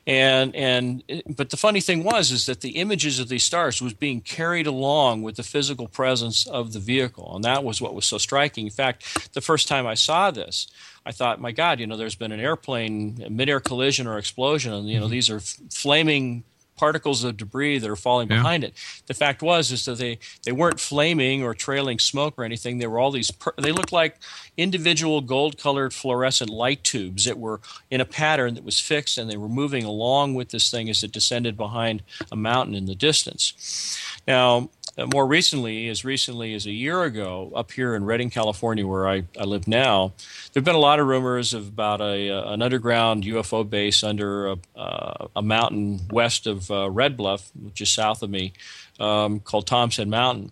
And 0.05 0.53
and 0.55 1.03
but 1.27 1.51
the 1.51 1.57
funny 1.57 1.79
thing 1.79 2.03
was 2.03 2.31
is 2.31 2.45
that 2.47 2.61
the 2.61 2.71
images 2.71 3.19
of 3.19 3.29
these 3.29 3.45
stars 3.45 3.81
was 3.81 3.93
being 3.93 4.19
carried 4.19 4.67
along 4.67 5.21
with 5.21 5.37
the 5.37 5.43
physical 5.43 5.87
presence 5.87 6.45
of 6.45 6.73
the 6.73 6.79
vehicle. 6.79 7.33
And 7.35 7.45
that 7.45 7.63
was 7.63 7.81
what 7.81 7.95
was 7.95 8.05
so 8.05 8.17
striking. 8.17 8.65
In 8.65 8.71
fact, 8.71 9.33
the 9.33 9.41
first 9.41 9.67
time 9.69 9.87
I 9.87 9.93
saw 9.93 10.31
this, 10.31 10.67
I 11.05 11.11
thought, 11.11 11.41
my 11.41 11.51
God, 11.51 11.79
you 11.79 11.87
know, 11.87 11.97
there's 11.97 12.15
been 12.15 12.31
an 12.31 12.39
airplane, 12.39 13.25
mid-air 13.29 13.59
collision 13.59 14.07
or 14.07 14.17
explosion, 14.17 14.73
and 14.73 14.89
you 14.89 14.99
know, 14.99 15.05
mm-hmm. 15.05 15.11
these 15.11 15.29
are 15.29 15.39
flaming 15.39 16.43
particles 16.75 17.23
of 17.23 17.37
debris 17.37 17.77
that 17.79 17.89
are 17.89 17.95
falling 17.95 18.29
yeah. 18.29 18.37
behind 18.37 18.63
it. 18.63 18.73
The 19.07 19.13
fact 19.13 19.41
was 19.41 19.71
is 19.71 19.85
that 19.85 19.97
they 19.97 20.19
they 20.43 20.51
weren't 20.51 20.79
flaming 20.79 21.43
or 21.43 21.53
trailing 21.53 21.99
smoke 21.99 22.35
or 22.37 22.43
anything. 22.43 22.77
They 22.77 22.87
were 22.87 22.99
all 22.99 23.11
these. 23.11 23.31
Per- 23.31 23.53
they 23.57 23.71
looked 23.71 23.91
like 23.91 24.17
individual 24.57 25.21
gold-colored 25.21 25.93
fluorescent 25.93 26.49
light 26.49 26.83
tubes 26.83 27.25
that 27.25 27.39
were 27.39 27.59
in 27.89 28.01
a 28.01 28.05
pattern 28.05 28.55
that 28.55 28.63
was 28.63 28.79
fixed, 28.79 29.17
and 29.17 29.29
they 29.29 29.37
were 29.37 29.49
moving 29.49 29.83
along 29.83 30.35
with 30.35 30.49
this 30.49 30.69
thing 30.69 30.89
as 30.89 31.03
it 31.03 31.11
descended 31.11 31.57
behind 31.57 32.03
a 32.31 32.35
mountain 32.35 32.75
in 32.75 32.85
the 32.85 32.95
distance. 32.95 33.97
Now, 34.27 34.69
uh, 34.97 35.07
more 35.07 35.25
recently, 35.25 35.87
as 35.89 36.05
recently 36.05 36.53
as 36.53 36.65
a 36.65 36.71
year 36.71 37.03
ago, 37.03 37.51
up 37.55 37.71
here 37.71 37.95
in 37.95 38.05
Redding, 38.05 38.29
California, 38.29 38.85
where 38.85 39.07
I, 39.07 39.23
I 39.39 39.43
live 39.43 39.67
now, 39.67 40.13
there 40.51 40.61
have 40.61 40.63
been 40.63 40.75
a 40.75 40.79
lot 40.79 40.99
of 40.99 41.07
rumors 41.07 41.53
of 41.53 41.67
about 41.67 41.99
a, 41.99 42.29
uh, 42.29 42.53
an 42.53 42.61
underground 42.61 43.23
UFO 43.23 43.67
base 43.67 44.03
under 44.03 44.47
a, 44.47 44.57
uh, 44.75 45.27
a 45.35 45.41
mountain 45.41 46.01
west 46.11 46.45
of 46.45 46.69
uh, 46.69 46.89
Red 46.89 47.17
Bluff, 47.17 47.51
which 47.59 47.81
is 47.81 47.89
south 47.89 48.21
of 48.21 48.29
me, 48.29 48.53
um, 48.99 49.39
called 49.39 49.65
Thompson 49.65 50.09
Mountain. 50.09 50.51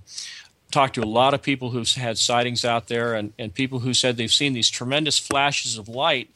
Talked 0.72 0.96
to 0.96 1.02
a 1.02 1.06
lot 1.06 1.34
of 1.34 1.42
people 1.44 1.70
who've 1.70 1.90
had 1.90 2.18
sightings 2.18 2.66
out 2.66 2.88
there 2.88 3.14
and, 3.14 3.34
and 3.38 3.54
people 3.54 3.80
who 3.80 3.94
said 3.94 4.18
they've 4.18 4.32
seen 4.32 4.54
these 4.54 4.70
tremendous 4.70 5.20
flashes 5.20 5.78
of 5.78 5.88
light 5.88 6.30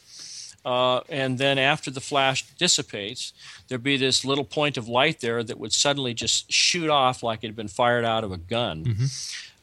uh, 0.66 1.02
and 1.10 1.38
then 1.38 1.60
after 1.60 1.92
the 1.92 2.02
flash 2.02 2.44
dissipates, 2.58 3.34
there'd 3.68 3.84
be 3.84 3.98
this 3.98 4.26
little 4.26 4.44
point 4.44 4.78
of 4.78 4.88
light 4.88 5.20
there 5.22 5.44
that 5.44 5.60
would 5.60 5.72
suddenly 5.72 6.14
just 6.14 6.52
shoot 6.52 6.90
off 6.90 7.22
like 7.22 7.44
it 7.44 7.48
had 7.48 7.56
been 7.56 7.68
fired 7.68 8.04
out 8.04 8.24
of 8.24 8.32
a 8.32 8.38
gun. 8.38 8.84
Mm-hmm. 8.84 9.06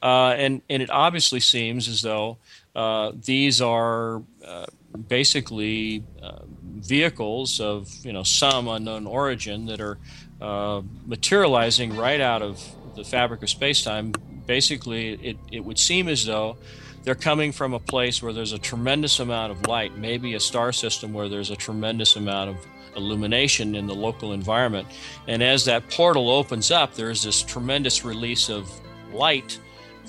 Uh, 0.00 0.30
and, 0.30 0.62
and 0.70 0.82
it 0.82 0.90
obviously 0.90 1.40
seems 1.40 1.88
as 1.88 2.02
though 2.02 2.38
uh, 2.76 3.10
these 3.14 3.60
are 3.60 4.22
uh, 4.46 4.66
basically 5.08 6.04
uh, 6.22 6.40
vehicles 6.62 7.60
of 7.60 7.92
you 8.04 8.12
know 8.12 8.22
some 8.22 8.68
unknown 8.68 9.06
origin 9.06 9.66
that 9.66 9.80
are 9.80 9.98
uh, 10.40 10.82
materializing 11.06 11.96
right 11.96 12.20
out 12.20 12.42
of 12.42 12.62
the 12.94 13.04
fabric 13.04 13.42
of 13.42 13.50
space-time. 13.50 14.12
Basically, 14.46 15.14
it, 15.14 15.36
it 15.50 15.64
would 15.64 15.78
seem 15.78 16.08
as 16.08 16.26
though 16.26 16.56
they're 17.04 17.14
coming 17.14 17.52
from 17.52 17.74
a 17.74 17.78
place 17.80 18.22
where 18.22 18.32
there's 18.32 18.52
a 18.52 18.58
tremendous 18.58 19.20
amount 19.20 19.52
of 19.52 19.66
light, 19.66 19.96
maybe 19.96 20.34
a 20.34 20.40
star 20.40 20.72
system 20.72 21.12
where 21.12 21.28
there's 21.28 21.50
a 21.50 21.56
tremendous 21.56 22.16
amount 22.16 22.50
of 22.50 22.66
illumination 22.96 23.74
in 23.74 23.86
the 23.86 23.94
local 23.94 24.32
environment. 24.32 24.86
And 25.26 25.42
as 25.42 25.64
that 25.64 25.88
portal 25.90 26.30
opens 26.30 26.70
up, 26.70 26.94
there's 26.94 27.22
this 27.22 27.42
tremendous 27.42 28.04
release 28.04 28.48
of 28.48 28.70
light 29.12 29.58